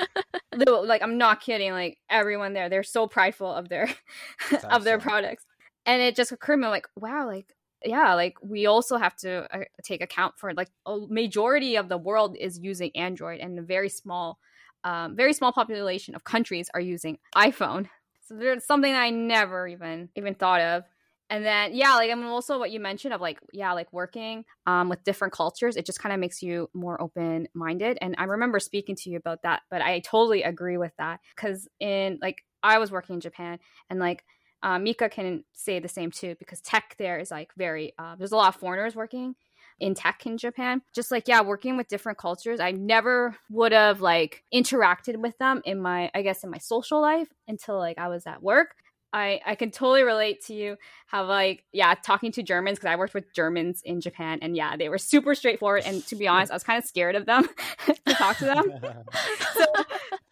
[0.56, 1.72] like I'm not kidding.
[1.72, 3.90] Like everyone there, they're so prideful of their
[4.70, 5.46] of their products,
[5.86, 9.48] and it just occurred to me like, wow, like yeah, like we also have to
[9.56, 13.62] uh, take account for like a majority of the world is using Android, and a
[13.62, 14.40] very small,
[14.84, 17.88] um, very small population of countries are using iPhone.
[18.28, 20.84] So there's something I never even even thought of
[21.30, 24.46] and then yeah like i mean also what you mentioned of like yeah like working
[24.68, 28.24] um, with different cultures it just kind of makes you more open minded and i
[28.24, 32.44] remember speaking to you about that but i totally agree with that because in like
[32.64, 33.60] i was working in japan
[33.90, 34.24] and like
[34.64, 38.32] uh, mika can say the same too because tech there is like very uh, there's
[38.32, 39.36] a lot of foreigners working
[39.80, 40.82] in tech in Japan.
[40.94, 45.62] Just like, yeah, working with different cultures, I never would have like interacted with them
[45.66, 48.76] in my, I guess, in my social life until like I was at work.
[49.16, 50.76] I, I can totally relate to you
[51.08, 54.76] how like yeah talking to Germans because I worked with Germans in Japan and yeah
[54.76, 57.48] they were super straightforward and to be honest I was kind of scared of them
[57.86, 58.66] to talk to them
[59.54, 59.66] so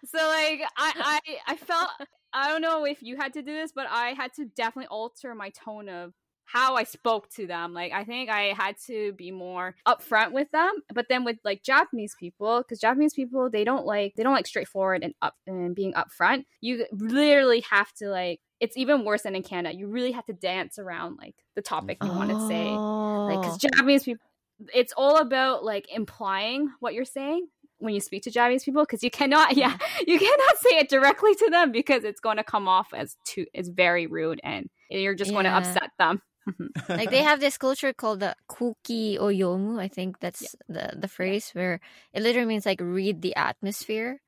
[0.06, 1.90] so like I, I I felt
[2.34, 5.34] I don't know if you had to do this but I had to definitely alter
[5.34, 6.12] my tone of
[6.46, 7.74] how I spoke to them.
[7.74, 10.72] Like I think I had to be more upfront with them.
[10.94, 14.48] But then with like Japanese people, because Japanese people they don't like they don't like
[14.48, 16.46] straightforward and up and being upfront.
[16.62, 19.76] You literally have to like it's even worse than in Canada.
[19.76, 22.16] You really have to dance around like the topic you oh.
[22.16, 22.72] want to say.
[22.72, 23.68] Like because oh.
[23.70, 24.26] Japanese people
[24.74, 27.48] it's all about like implying what you're saying
[27.80, 30.04] when you speak to Japanese people because you cannot yeah mm.
[30.08, 33.46] you cannot say it directly to them because it's going to come off as too
[33.54, 35.36] it's very rude and you're just yeah.
[35.36, 36.22] going to upset them.
[36.90, 39.80] Like they have this culture called the kuki o yomu.
[39.80, 40.92] I think that's yeah.
[40.92, 41.80] the the phrase where
[42.14, 44.20] it literally means like read the atmosphere.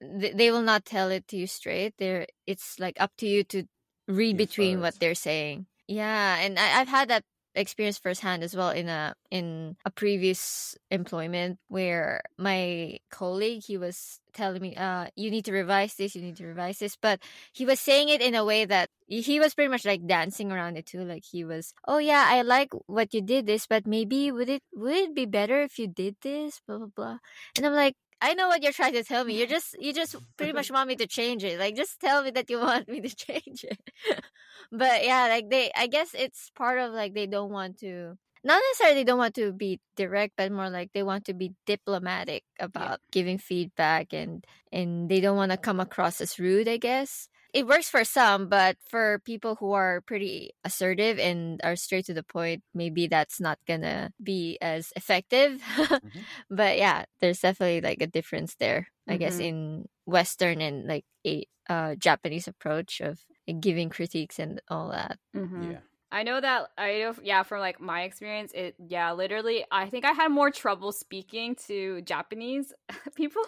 [0.00, 1.94] They, they will not tell it to you straight.
[1.98, 3.64] There, it's like up to you to
[4.08, 5.66] read between what they're saying.
[5.88, 7.24] Yeah, and I, I've had that
[7.56, 14.20] experience firsthand as well in a in a previous employment where my colleague he was
[14.34, 17.18] telling me uh you need to revise this you need to revise this but
[17.52, 20.76] he was saying it in a way that he was pretty much like dancing around
[20.76, 24.30] it too like he was oh yeah i like what you did this but maybe
[24.30, 26.60] would it would it be better if you did this?
[26.66, 27.18] blah blah blah.
[27.56, 29.38] And i'm like I know what you're trying to tell me.
[29.38, 31.58] You just you just pretty much want me to change it.
[31.58, 33.80] Like just tell me that you want me to change it.
[34.72, 38.62] but yeah, like they I guess it's part of like they don't want to not
[38.70, 42.44] necessarily they don't want to be direct, but more like they want to be diplomatic
[42.60, 43.10] about yeah.
[43.10, 47.66] giving feedback and and they don't want to come across as rude, I guess it
[47.66, 52.22] works for some, but for people who are pretty assertive and are straight to the
[52.22, 55.62] point, maybe that's not gonna be as effective.
[55.62, 56.20] mm-hmm.
[56.50, 59.18] But yeah, there's definitely like a difference there, I mm-hmm.
[59.20, 63.20] guess, in Western and like a uh, Japanese approach of
[63.58, 65.16] giving critiques and all that.
[65.34, 65.72] Mm-hmm.
[65.72, 65.78] Yeah.
[66.12, 70.04] I know that I know yeah from like my experience it yeah literally I think
[70.04, 72.72] I had more trouble speaking to Japanese
[73.16, 73.42] people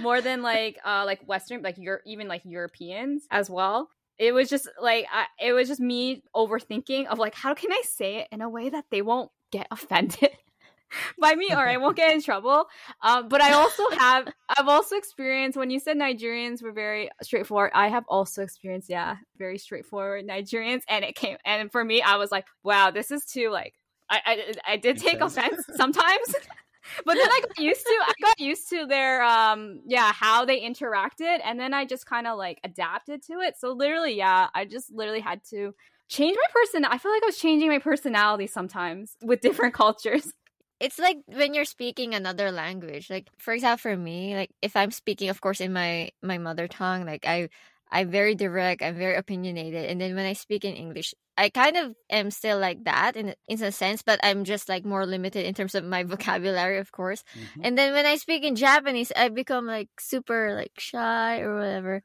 [0.00, 3.88] more than like uh like Western like you're even like Europeans as well.
[4.18, 7.82] It was just like I, it was just me overthinking of like how can I
[7.84, 10.30] say it in a way that they won't get offended
[11.20, 12.66] by me or I won't get in trouble.
[13.02, 17.72] Um, but I also have I've also experienced when you said Nigerians were very straightforward.
[17.74, 22.16] I have also experienced yeah very straightforward Nigerians, and it came and for me I
[22.16, 23.74] was like wow this is too like
[24.08, 24.20] I
[24.66, 26.34] I, I did take offense sometimes.
[27.04, 30.60] but then I got used to I got used to their um yeah how they
[30.60, 33.54] interacted and then I just kind of like adapted to it.
[33.58, 35.74] So literally yeah, I just literally had to
[36.08, 36.84] change my person.
[36.84, 40.32] I feel like I was changing my personality sometimes with different cultures.
[40.80, 43.08] It's like when you're speaking another language.
[43.08, 46.68] Like for example for me, like if I'm speaking of course in my my mother
[46.68, 47.48] tongue, like I
[47.94, 49.88] I'm very direct, I'm very opinionated.
[49.88, 53.34] And then when I speak in English, I kind of am still like that in
[53.46, 56.90] in a sense, but I'm just like more limited in terms of my vocabulary, of
[56.90, 57.22] course.
[57.38, 57.60] Mm-hmm.
[57.62, 62.02] And then when I speak in Japanese, I become like super like shy or whatever.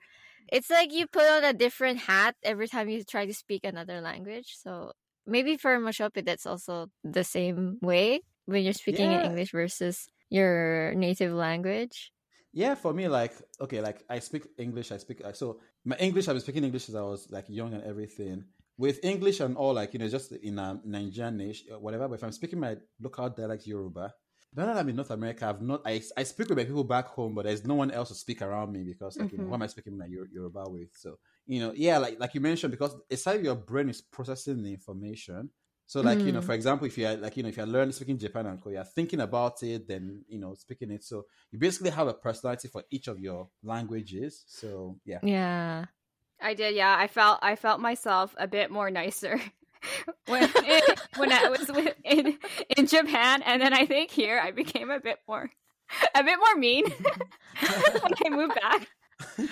[0.54, 4.00] It's like you put on a different hat every time you try to speak another
[4.00, 4.58] language.
[4.62, 4.94] So
[5.26, 9.22] maybe for Mosope, that's also the same way when you're speaking yeah.
[9.22, 12.12] in English versus your native language.
[12.52, 14.92] Yeah, for me, like okay, like I speak English.
[14.92, 16.28] I speak so my English.
[16.28, 18.46] I've been speaking English since I was like young and everything
[18.80, 22.08] with English and all, like you know, just in a Nigerian nation, uh, whatever.
[22.08, 24.14] But if I'm speaking my local dialect Yoruba,
[24.56, 25.82] now that I'm in North America, I've not.
[25.86, 28.42] I, I speak with my people back home, but there's no one else to speak
[28.42, 29.36] around me because, like, mm-hmm.
[29.36, 29.50] you know, mm-hmm.
[29.52, 30.90] who am I speaking my Yoruba with?
[30.94, 34.64] So, you know, yeah, like like you mentioned, because it's how your brain is processing
[34.64, 35.50] the information.
[35.90, 36.28] So, like, mm.
[36.28, 36.44] you know, mm.
[36.44, 39.22] for example, if you're like, you know, if you're learning speaking Japan and Korea, thinking
[39.22, 41.04] about it, then you know, speaking it.
[41.04, 44.44] So you basically have a personality for each of your languages.
[44.46, 45.18] So yeah.
[45.24, 45.86] Yeah.
[46.40, 46.96] I did, yeah.
[46.96, 49.42] I felt I felt myself a bit more nicer
[50.28, 52.38] when it, when I was with, in
[52.78, 55.50] in Japan, and then I think here I became a bit more
[56.14, 56.86] a bit more mean
[57.62, 58.88] when I moved back.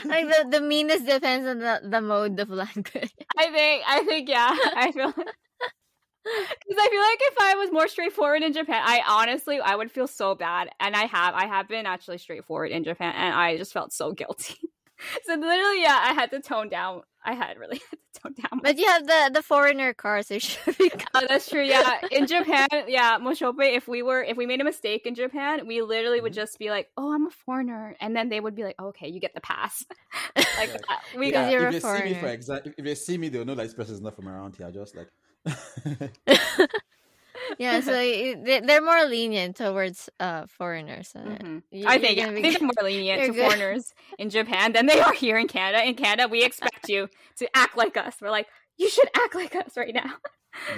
[0.05, 3.11] Like the the meanness depends on the the mode of language.
[3.35, 4.53] I think I think yeah.
[4.53, 5.15] I feel.
[6.49, 9.91] Because I feel like if I was more straightforward in Japan, I honestly I would
[9.91, 13.57] feel so bad, and I have I have been actually straightforward in Japan, and I
[13.57, 14.55] just felt so guilty.
[15.25, 17.01] so literally, yeah, I had to tone down.
[17.23, 18.59] I had really had to tone down.
[18.63, 20.91] But you have the the foreigner car, so should be.
[21.13, 21.63] oh, that's true.
[21.63, 23.75] Yeah, in Japan, yeah, Mosope.
[23.75, 26.41] If we were, if we made a mistake in Japan, we literally would mm-hmm.
[26.41, 29.19] just be like, "Oh, I'm a foreigner," and then they would be like, "Okay, you
[29.19, 29.85] get the pass."
[30.35, 30.97] like yeah.
[31.17, 33.67] We yeah, if they see me for exact, if they see me, they'll know like
[33.67, 34.71] this person is not from around here.
[34.71, 35.07] Just like.
[37.57, 37.91] Yeah, so
[38.61, 41.13] they're more lenient towards uh, foreigners.
[41.15, 41.87] Mm-hmm.
[41.87, 43.45] I think I think they're more lenient to good.
[43.45, 45.85] foreigners in Japan than they are here in Canada.
[45.85, 48.15] In Canada, we expect you to act like us.
[48.21, 50.13] We're like, you should act like us right now.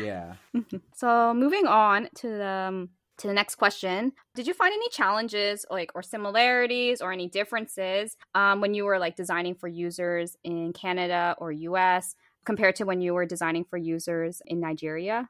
[0.01, 0.35] Yeah.
[0.93, 5.65] so moving on to the um, to the next question did you find any challenges
[5.69, 10.71] like or similarities or any differences um, when you were like designing for users in
[10.71, 12.15] canada or us
[12.45, 15.29] compared to when you were designing for users in nigeria?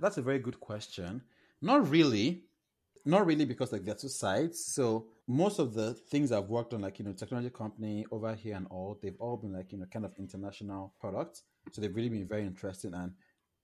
[0.00, 1.22] That's a very good question.
[1.60, 2.44] Not really.
[3.04, 4.64] Not really because like they're two sides.
[4.64, 8.56] So most of the things i've worked on like you know technology company over here
[8.56, 11.42] and all they've all been like you know kind of international products.
[11.72, 12.94] So they've really been very interesting.
[12.94, 13.12] And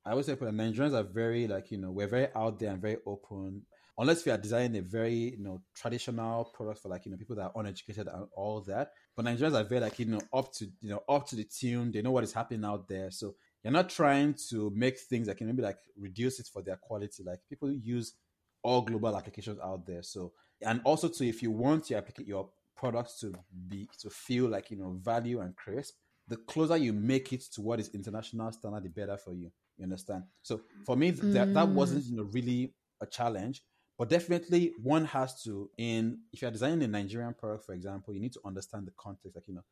[0.04, 2.98] I always say, Nigerians are very like you know we're very out there and very
[3.06, 3.62] open.
[3.96, 7.36] Unless we are designing a very you know traditional product for like you know people
[7.36, 10.66] that are uneducated and all that, but Nigerians are very like you know up to
[10.80, 11.92] you know up to the tune.
[11.92, 15.36] They know what is happening out there, so you're not trying to make things that
[15.36, 17.22] can maybe like reduce it for their quality.
[17.22, 18.14] Like people use
[18.62, 23.20] all global applications out there, so and also to if you want your your products
[23.20, 23.32] to
[23.68, 25.94] be to feel like you know value and crisp,
[26.28, 29.50] the closer you make it to what is international standard, the better for you.
[29.76, 30.24] You understand?
[30.42, 32.10] So for me, that, that wasn't mm.
[32.10, 33.62] you know really a challenge,
[33.98, 35.70] but definitely one has to.
[35.78, 39.36] In if you're designing a Nigerian product, for example, you need to understand the context.
[39.36, 39.64] Like you know,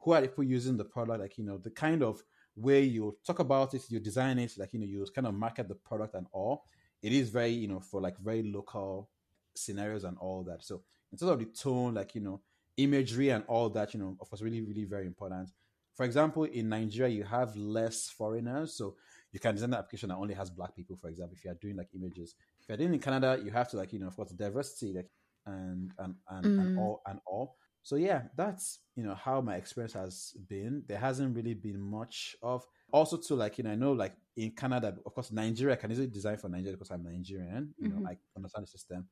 [0.00, 1.20] who are people using the product?
[1.20, 2.22] Like you know, the kind of
[2.54, 5.68] way you talk about it, you design it, like you know, you kind of market
[5.68, 6.64] the product and all.
[7.02, 9.10] It is very you know for like very local
[9.54, 10.64] scenarios and all that.
[10.64, 12.40] So in terms of the tone, like you know,
[12.78, 15.50] imagery and all that, you know, of course, really really very important.
[15.94, 18.96] For example, in Nigeria, you have less foreigners, so
[19.32, 21.54] you can design an application that only has black people, for example, if you are
[21.54, 22.34] doing like images.
[22.66, 25.08] If you're doing in Canada, you have to like, you know, of course, diversity like
[25.46, 26.60] and and and, mm.
[26.60, 27.56] and all and all.
[27.82, 30.82] So yeah, that's you know how my experience has been.
[30.88, 34.50] There hasn't really been much of also to like you know I know like in
[34.50, 37.72] Canada, of course, Nigeria can easily design for Nigeria because I'm Nigerian.
[37.78, 38.02] You mm-hmm.
[38.02, 39.06] know, I understand the system.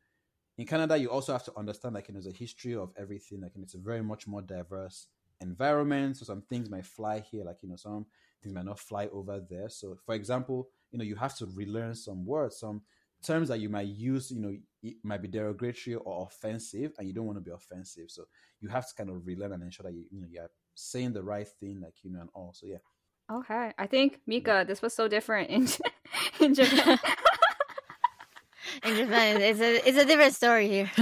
[0.59, 3.41] In Canada, you also have to understand like you know, a history of everything.
[3.41, 5.07] Like, and it's a very much more diverse
[5.41, 6.17] environment.
[6.17, 8.07] So some things might fly here, like you know, some
[8.43, 9.69] things might not fly over there.
[9.69, 12.83] So, for example, you know, you have to relearn some words, some
[13.25, 17.15] terms that you might use, you know, it might be derogatory or offensive, and you
[17.15, 18.11] don't want to be offensive.
[18.11, 18.25] So
[18.61, 21.23] you have to kind of relearn and ensure that you, you know, you're saying the
[21.23, 22.53] right thing, like you know, and all.
[22.55, 22.79] So yeah.
[23.33, 25.69] Okay, I think Mika, this was so different in
[26.41, 26.99] in Japan.
[28.85, 30.91] in Japan, it's a it's a different story here.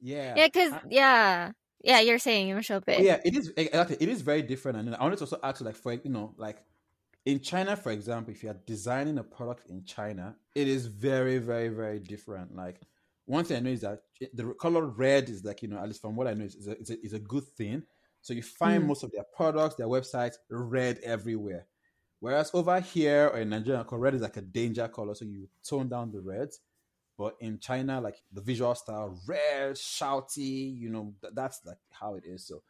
[0.00, 0.34] yeah.
[0.36, 1.52] Yeah, because yeah,
[1.82, 3.96] yeah, you're saying you're Oh, yeah, it is exactly.
[4.00, 6.34] It is very different, and I wanted to also add to like for you know
[6.36, 6.62] like
[7.28, 11.36] in China, for example, if you are designing a product in China, it is very,
[11.36, 12.56] very, very different.
[12.56, 12.80] Like
[13.26, 14.00] one thing I know is that
[14.32, 16.80] the color red is like you know at least from what I know is a,
[16.80, 17.82] is a, is a good thing.
[18.22, 18.86] So you find mm.
[18.86, 21.66] most of their products, their websites, red everywhere.
[22.20, 25.88] Whereas over here or in Nigeria, red is like a danger color, so you tone
[25.90, 26.60] down the reds.
[27.18, 32.14] But in China, like the visual style, red, shouty, you know, th- that's like how
[32.14, 32.46] it is.
[32.46, 32.62] So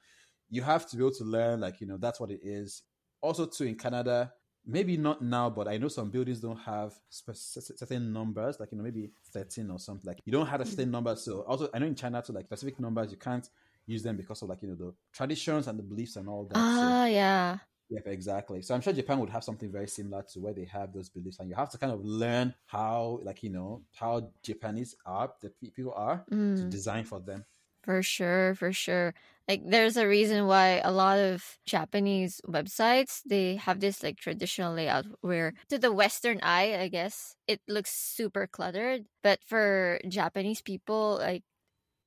[0.51, 2.83] you have to be able to learn, like, you know, that's what it is.
[3.21, 4.33] Also, too, in Canada,
[4.69, 8.85] maybe not now, but I know some buildings don't have certain numbers, like, you know,
[8.85, 10.07] maybe 13 or something.
[10.07, 11.17] Like, you don't have a certain number.
[11.17, 13.49] So also, I know in China, too, like specific numbers, you can't
[13.87, 16.59] use them because of, like, you know, the traditions and the beliefs and all that.
[16.59, 17.59] Ah, so, yeah.
[17.91, 18.61] Yeah, exactly.
[18.61, 21.39] So I'm sure Japan would have something very similar to where they have those beliefs,
[21.41, 25.49] and you have to kind of learn how, like you know, how Japanese are, the
[25.49, 26.57] people are, mm.
[26.57, 27.47] to design for them.
[27.83, 29.15] For sure, for sure.
[29.49, 34.75] Like there's a reason why a lot of Japanese websites they have this like traditional
[34.75, 40.61] layout where to the western eye, I guess, it looks super cluttered, but for Japanese
[40.61, 41.45] people like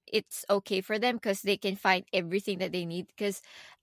[0.08, 3.42] it's okay for them because they can find everything that they need because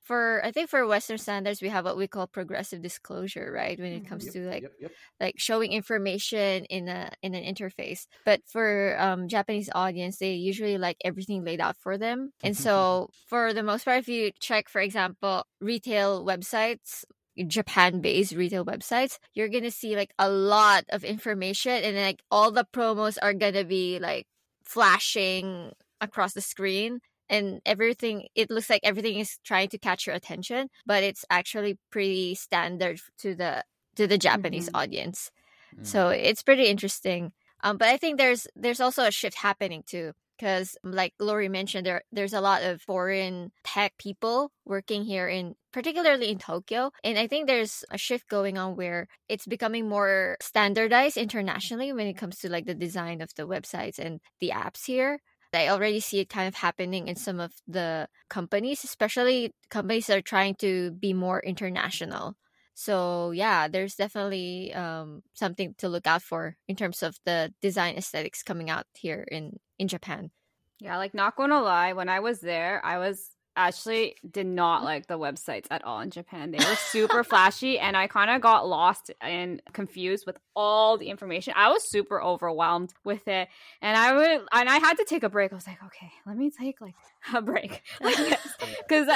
[0.08, 3.78] for I think for Western standards we have what we call progressive disclosure, right?
[3.78, 4.08] When it mm-hmm.
[4.08, 4.92] comes yep, to like yep, yep.
[5.20, 8.06] like showing information in a in an interface.
[8.24, 12.32] But for um, Japanese audience, they usually like everything laid out for them.
[12.42, 12.68] And mm-hmm.
[12.68, 13.04] Mm-hmm.
[13.04, 17.04] so for the most part, if you check, for example, retail websites,
[17.46, 22.50] Japan based retail websites, you're gonna see like a lot of information and like all
[22.50, 24.26] the promos are gonna be like
[24.64, 30.16] flashing across the screen and everything it looks like everything is trying to catch your
[30.16, 33.64] attention but it's actually pretty standard to the
[33.96, 34.76] to the japanese mm-hmm.
[34.76, 35.30] audience
[35.74, 35.84] mm-hmm.
[35.84, 40.12] so it's pretty interesting um, but i think there's there's also a shift happening too
[40.38, 45.54] because like lori mentioned there there's a lot of foreign tech people working here in
[45.72, 50.36] particularly in tokyo and i think there's a shift going on where it's becoming more
[50.40, 54.86] standardized internationally when it comes to like the design of the websites and the apps
[54.86, 55.18] here
[55.54, 60.18] I already see it kind of happening in some of the companies, especially companies that
[60.18, 62.36] are trying to be more international.
[62.74, 67.96] So yeah, there's definitely um, something to look out for in terms of the design
[67.96, 70.30] aesthetics coming out here in in Japan.
[70.80, 75.06] Yeah, like not gonna lie, when I was there, I was actually did not like
[75.08, 76.52] the websites at all in Japan.
[76.52, 81.10] They were super flashy and I kind of got lost and confused with all the
[81.10, 81.52] information.
[81.56, 83.48] I was super overwhelmed with it.
[83.82, 85.52] And I would and I had to take a break.
[85.52, 86.94] I was like, okay, let me take like
[87.34, 87.82] a break.
[88.88, 89.06] Cuz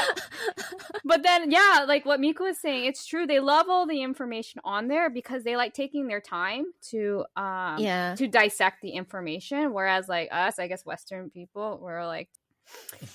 [1.04, 3.26] but then yeah, like what Mika was saying, it's true.
[3.26, 7.76] They love all the information on there because they like taking their time to um
[7.78, 8.14] Yeah.
[8.16, 12.28] to dissect the information whereas like us, I guess western people we're like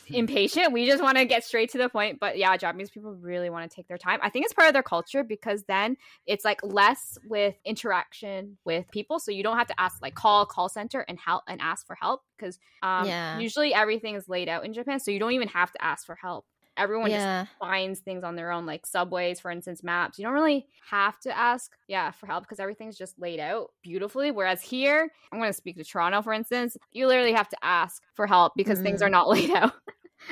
[0.09, 0.71] impatient.
[0.71, 2.19] We just want to get straight to the point.
[2.19, 4.19] But yeah, Japanese people really want to take their time.
[4.21, 8.89] I think it's part of their culture because then it's like less with interaction with
[8.91, 9.19] people.
[9.19, 11.95] So you don't have to ask like call call center and help and ask for
[11.95, 13.39] help because um, Yeah.
[13.39, 14.99] usually everything is laid out in Japan.
[14.99, 16.45] So you don't even have to ask for help.
[16.77, 17.27] Everyone just
[17.59, 20.17] finds things on their own, like subways, for instance, maps.
[20.19, 24.31] You don't really have to ask, yeah, for help because everything's just laid out beautifully.
[24.31, 28.01] Whereas here, I'm going to speak to Toronto, for instance, you literally have to ask
[28.15, 29.05] for help because things Mhm.
[29.05, 29.73] are not laid out.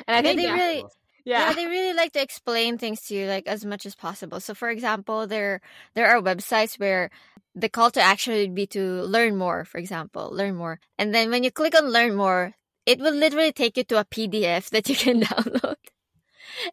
[0.08, 0.84] and I Yeah, think, they yeah, really
[1.26, 1.50] yeah.
[1.50, 4.54] yeah they really like to explain things to you like as much as possible so
[4.54, 5.62] for example there
[5.96, 7.10] there are websites where
[7.56, 11.30] the call to action would be to learn more for example learn more and then
[11.32, 12.54] when you click on learn more
[12.86, 15.76] it will literally take you to a pdf that you can download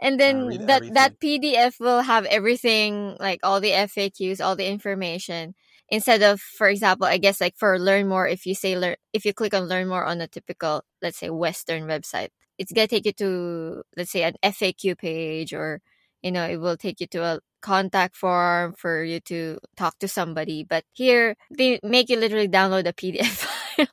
[0.00, 4.66] and then read that that pdf will have everything like all the faqs all the
[4.68, 5.54] information
[5.88, 9.24] instead of for example i guess like for learn more if you say learn if
[9.24, 12.28] you click on learn more on a typical let's say western website
[12.58, 15.80] it's gonna take you to let's say an FAQ page or
[16.22, 20.08] you know it will take you to a contact form for you to talk to
[20.08, 20.64] somebody.
[20.64, 23.26] But here they make you literally download a PDF
[23.76, 23.86] file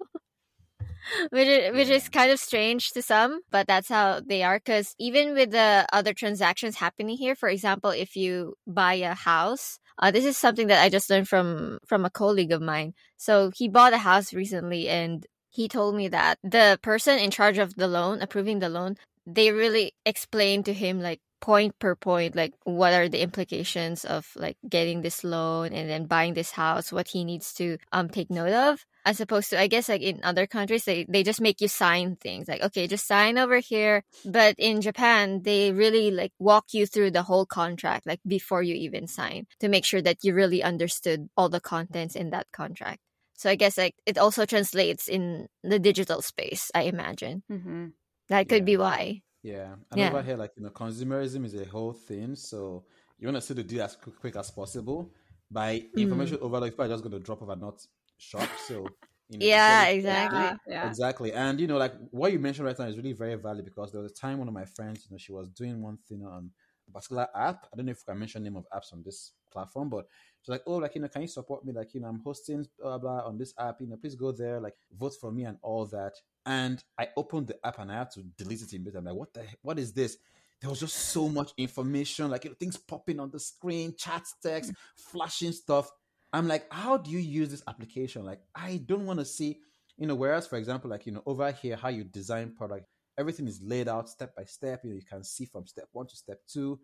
[1.29, 4.95] which is, which is kind of strange to some but that's how they are because
[4.99, 10.11] even with the other transactions happening here for example if you buy a house uh,
[10.11, 12.93] this is something that I just learned from from a colleague of mine.
[13.17, 17.57] So he bought a house recently and he told me that the person in charge
[17.57, 18.95] of the loan, approving the loan,
[19.25, 24.27] they really explained to him like point per point, like what are the implications of
[24.35, 28.29] like getting this loan and then buying this house, what he needs to um take
[28.29, 28.85] note of.
[29.05, 32.15] As opposed to I guess like in other countries they, they just make you sign
[32.17, 34.03] things like okay just sign over here.
[34.25, 38.75] But in Japan they really like walk you through the whole contract like before you
[38.75, 42.99] even sign to make sure that you really understood all the contents in that contract.
[43.35, 47.43] So I guess like it also translates in the digital space, I imagine.
[47.49, 47.87] hmm
[48.27, 48.65] That could Yeah.
[48.65, 49.21] be why.
[49.41, 50.09] Yeah, and Yeah.
[50.09, 52.35] over here, like you know, consumerism is a whole thing.
[52.35, 52.85] So
[53.17, 55.11] you want to see the deal as quick, quick as possible.
[55.51, 55.99] By hmm.
[55.99, 57.85] information overload, people are just going to drop off and not
[58.17, 58.49] shop.
[58.67, 58.95] So
[59.29, 60.39] you know, Yeah, very- exactly.
[60.39, 60.87] Yeah, yeah.
[60.87, 61.33] Exactly.
[61.33, 64.01] And you know, like what you mentioned right now is really very valid because there
[64.01, 66.31] was a time one of my friends, you know, she was doing one thing on
[66.31, 66.49] a
[66.91, 67.67] particular app.
[67.71, 70.07] I don't know if I can mention name of apps on this platform, but
[70.41, 71.73] she's like, Oh, like, you know, can you support me?
[71.73, 74.59] Like, you know, I'm hosting blah blah on this app, you know, please go there,
[74.59, 76.13] like vote for me and all that.
[76.45, 78.99] And I opened the app and I had to delete it immediately.
[78.99, 80.17] I'm like, what the what is this?
[80.61, 84.35] There was just so much information, like you know, things popping on the screen, chats,
[84.43, 85.89] text, flashing stuff.
[86.31, 88.23] I'm like, how do you use this application?
[88.25, 89.59] Like, I don't want to see,
[89.97, 92.85] you know, whereas, for example, like, you know, over here, how you design product,
[93.19, 94.81] everything is laid out step by step.
[94.83, 96.79] You know, you can see from step one to step two.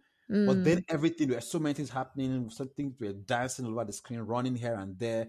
[0.45, 0.63] But Mm.
[0.63, 3.93] then everything, there are so many things happening, some things were dancing all over the
[3.93, 5.27] screen, running here and there,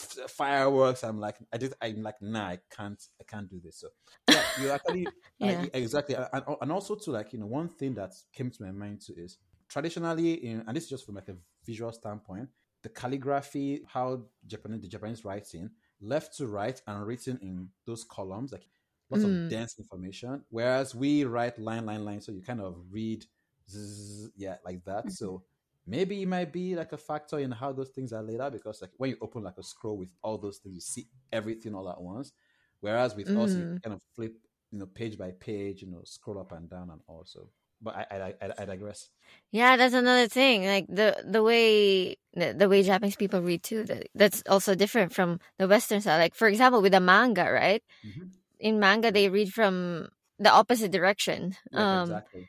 [0.00, 1.04] f- fireworks.
[1.04, 3.78] I'm like, I did, I'm like, nah, I can't, I can't do this.
[3.80, 3.88] So,
[4.28, 5.06] yeah, you actually,
[5.38, 5.62] Yeah.
[5.62, 6.14] I- exactly.
[6.16, 9.14] And, and also, to like, you know, one thing that came to my mind too
[9.16, 12.48] is traditionally, in, and this is just from like a visual standpoint,
[12.82, 15.70] the calligraphy, how Japanese, the Japanese writing,
[16.00, 18.66] left to right and written in those columns, like
[19.10, 19.24] lots Mm.
[19.24, 20.44] of dense information.
[20.50, 23.24] Whereas we write line, line, line, so you kind of read,
[23.70, 25.10] zzz, yeah, like that.
[25.10, 25.44] So
[25.86, 28.82] maybe it might be like a factor in how those things are laid out because
[28.82, 31.88] like when you open like a scroll with all those things, you see everything all
[31.88, 32.32] at once.
[32.80, 33.80] Whereas with us, you Mm.
[33.82, 34.36] kind of flip,
[34.70, 37.50] you know, page by page, you know, scroll up and down and also.
[37.80, 39.10] But I, I, I, I digress.
[39.50, 40.64] Yeah, that's another thing.
[40.64, 43.84] Like the the way the, the way Japanese people read too.
[43.84, 46.18] That, that's also different from the Western side.
[46.18, 47.82] Like for example, with a manga, right?
[48.02, 48.36] Mhm.
[48.58, 51.56] In manga, they read from the opposite direction.
[51.72, 52.48] Yeah, um, exactly.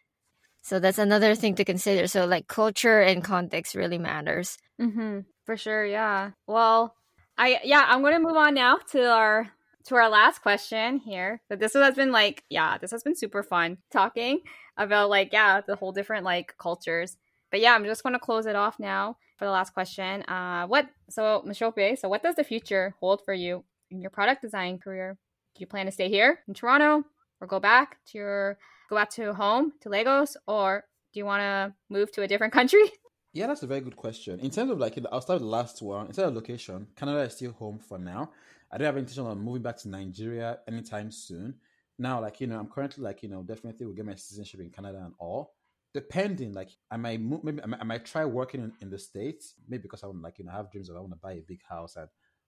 [0.62, 2.08] so that's another thing to consider.
[2.08, 4.58] So like culture and context really matters.
[4.82, 5.20] Mm-hmm.
[5.46, 6.32] For sure, yeah.
[6.46, 6.96] Well,
[7.38, 9.50] I yeah, I'm gonna move on now to our
[9.86, 11.42] to our last question here.
[11.50, 14.42] But this has been like, yeah, this has been super fun talking
[14.76, 17.18] about like, yeah, the whole different like cultures.
[17.52, 20.24] But yeah, I'm just gonna close it off now for the last question.
[20.24, 24.42] Uh, what so Mosope, so what does the future hold for you in your product
[24.42, 25.18] design career?
[25.58, 27.04] Do you plan to stay here in Toronto
[27.42, 28.60] or go back to your
[28.92, 32.54] go back to home to Lagos, or do you want to move to a different
[32.60, 32.92] country?
[33.34, 34.40] Yeah, that's a very good question.
[34.40, 36.08] In terms of like, I'll start with the last one.
[36.08, 38.32] Instead of location, Canada is still home for now.
[38.72, 41.56] I don't have intention of moving back to Nigeria anytime soon.
[41.98, 44.70] Now, like you know, I'm currently like you know, definitely will get my citizenship in
[44.70, 45.54] Canada and all.
[45.92, 49.00] Depending, like I might move, maybe I might, I might try working in, in the
[49.00, 51.34] states, maybe because I want like you know have dreams of I want to buy
[51.34, 52.08] a big house and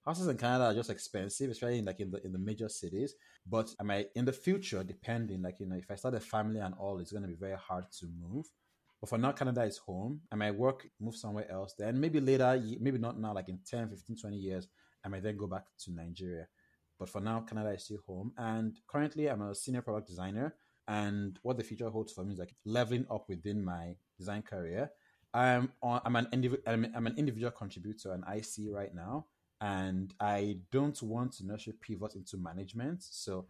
[0.09, 3.13] houses in Canada are just expensive, especially in like in the in the major cities.
[3.45, 6.59] But I might in the future, depending, like you know, if I start a family
[6.59, 8.45] and all, it's gonna be very hard to move.
[8.99, 10.21] But for now, Canada is home.
[10.31, 11.73] I might work, move somewhere else.
[11.77, 14.67] Then maybe later, maybe not now, like in 10, 15, 20 years,
[15.05, 16.47] I might then go back to Nigeria.
[16.97, 18.33] But for now, Canada is still home.
[18.37, 20.55] And currently, I'm a senior product designer.
[20.87, 24.89] And what the future holds for me is like leveling up within my design career.
[25.33, 29.27] I'm on, I'm an indiv- I'm, I'm an individual contributor and IC right now,
[29.61, 33.03] and I don't want to necessarily pivot into management.
[33.03, 33.45] So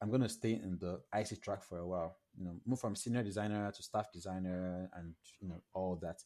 [0.00, 2.16] I'm going to stay in the IC track for a while.
[2.38, 6.22] You know, move from senior designer to staff designer, and you know all that.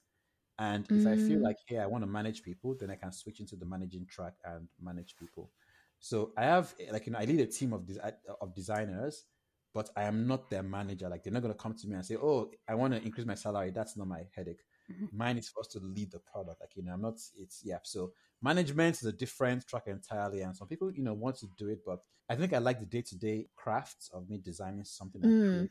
[0.58, 1.12] And if mm.
[1.12, 1.42] I feel mm.
[1.42, 4.34] like, hey, I want to manage people, then I can switch into the managing track
[4.44, 5.50] and manage people.
[5.98, 7.98] So I have like you know I lead a team of des-
[8.40, 9.24] of designers,
[9.72, 11.08] but I am not their manager.
[11.08, 13.26] Like they're not going to come to me and say, "Oh, I want to increase
[13.26, 14.62] my salary." That's not my headache.
[14.92, 15.16] Mm-hmm.
[15.16, 16.60] Mine is for us to lead the product.
[16.60, 17.14] Like you know, I'm not.
[17.38, 17.78] It's yeah.
[17.82, 18.12] So
[18.44, 21.80] management is a different track entirely, and some people you know want to do it,
[21.84, 25.22] but I think I like the day to day crafts of me designing something.
[25.22, 25.68] Mm.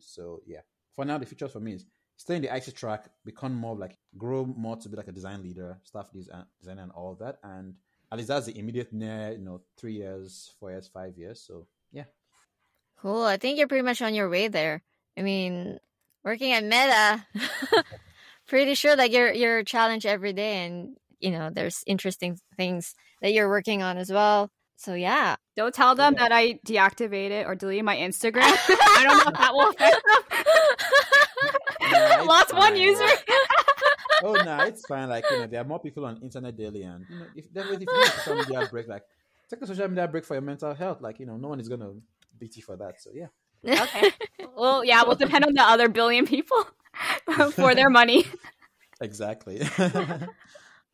[0.00, 0.60] So yeah,
[0.96, 3.96] for now the future for me is stay in the IC track, become more like
[4.16, 7.38] grow more to be like a design leader, staff design, designer, and all that.
[7.42, 7.74] And
[8.10, 11.44] at least that's the immediate near, you know, three years, four years, five years.
[11.46, 12.04] So yeah.
[13.00, 13.22] Cool.
[13.22, 14.82] I think you're pretty much on your way there.
[15.18, 15.78] I mean,
[16.24, 17.26] working at Meta,
[18.48, 23.32] pretty sure that you're you're challenged every day, and you know there's interesting things that
[23.32, 24.50] you're working on as well.
[24.76, 25.36] So yeah.
[25.56, 26.22] Don't tell them yeah.
[26.22, 28.42] that I deactivated or deleted my Instagram.
[28.44, 30.02] I don't know if that will affect
[32.20, 32.26] them.
[32.26, 32.60] Lost fine.
[32.60, 33.06] one user.
[34.24, 35.08] oh no, it's fine.
[35.08, 37.86] Like you know, there are more people on internet daily, and you know, if definitely
[37.86, 39.04] if you need a social media break, like
[39.48, 41.00] take a social media break for your mental health.
[41.00, 41.92] Like you know, no one is gonna
[42.38, 43.00] beat you for that.
[43.00, 43.28] So yeah.
[43.66, 44.10] Okay.
[44.56, 46.66] well, yeah, we'll depend on the other billion people
[47.52, 48.26] for their money.
[49.00, 49.62] Exactly.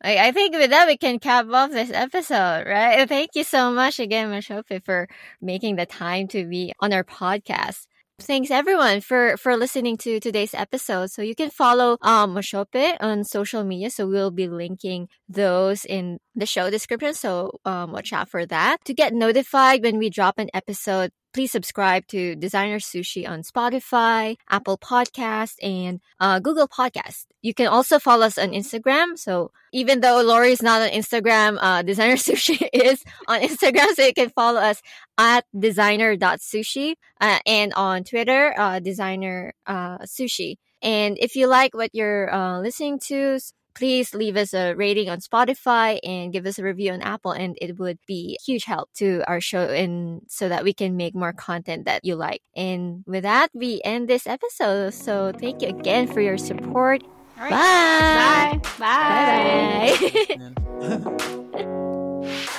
[0.03, 3.07] I think with that we can cap off this episode, right?
[3.07, 5.07] Thank you so much again, Mosope, for
[5.41, 7.85] making the time to be on our podcast.
[8.19, 11.09] Thanks everyone for for listening to today's episode.
[11.11, 13.89] So you can follow um Mosope on social media.
[13.89, 17.13] So we'll be linking those in the show description.
[17.15, 18.77] So um watch out for that.
[18.85, 24.37] To get notified when we drop an episode, please subscribe to Designer Sushi on Spotify,
[24.49, 27.25] Apple Podcast, and uh, Google Podcast.
[27.41, 29.17] You can also follow us on Instagram.
[29.17, 33.93] So even though Lori is not on Instagram, uh, Designer Sushi is on Instagram.
[33.95, 34.81] So you can follow us
[35.17, 40.57] at designer.sushi uh, and on Twitter, uh, designer uh, sushi.
[40.81, 43.39] And if you like what you're uh, listening to,
[43.73, 47.31] please leave us a rating on Spotify and give us a review on Apple.
[47.31, 51.15] And it would be huge help to our show and so that we can make
[51.15, 52.41] more content that you like.
[52.55, 54.93] And with that, we end this episode.
[54.93, 57.03] So thank you again for your support.
[57.37, 57.49] Bye.
[57.49, 58.61] Bye.
[58.79, 59.97] Bye.
[60.79, 60.97] Bye.
[61.51, 62.47] Bye.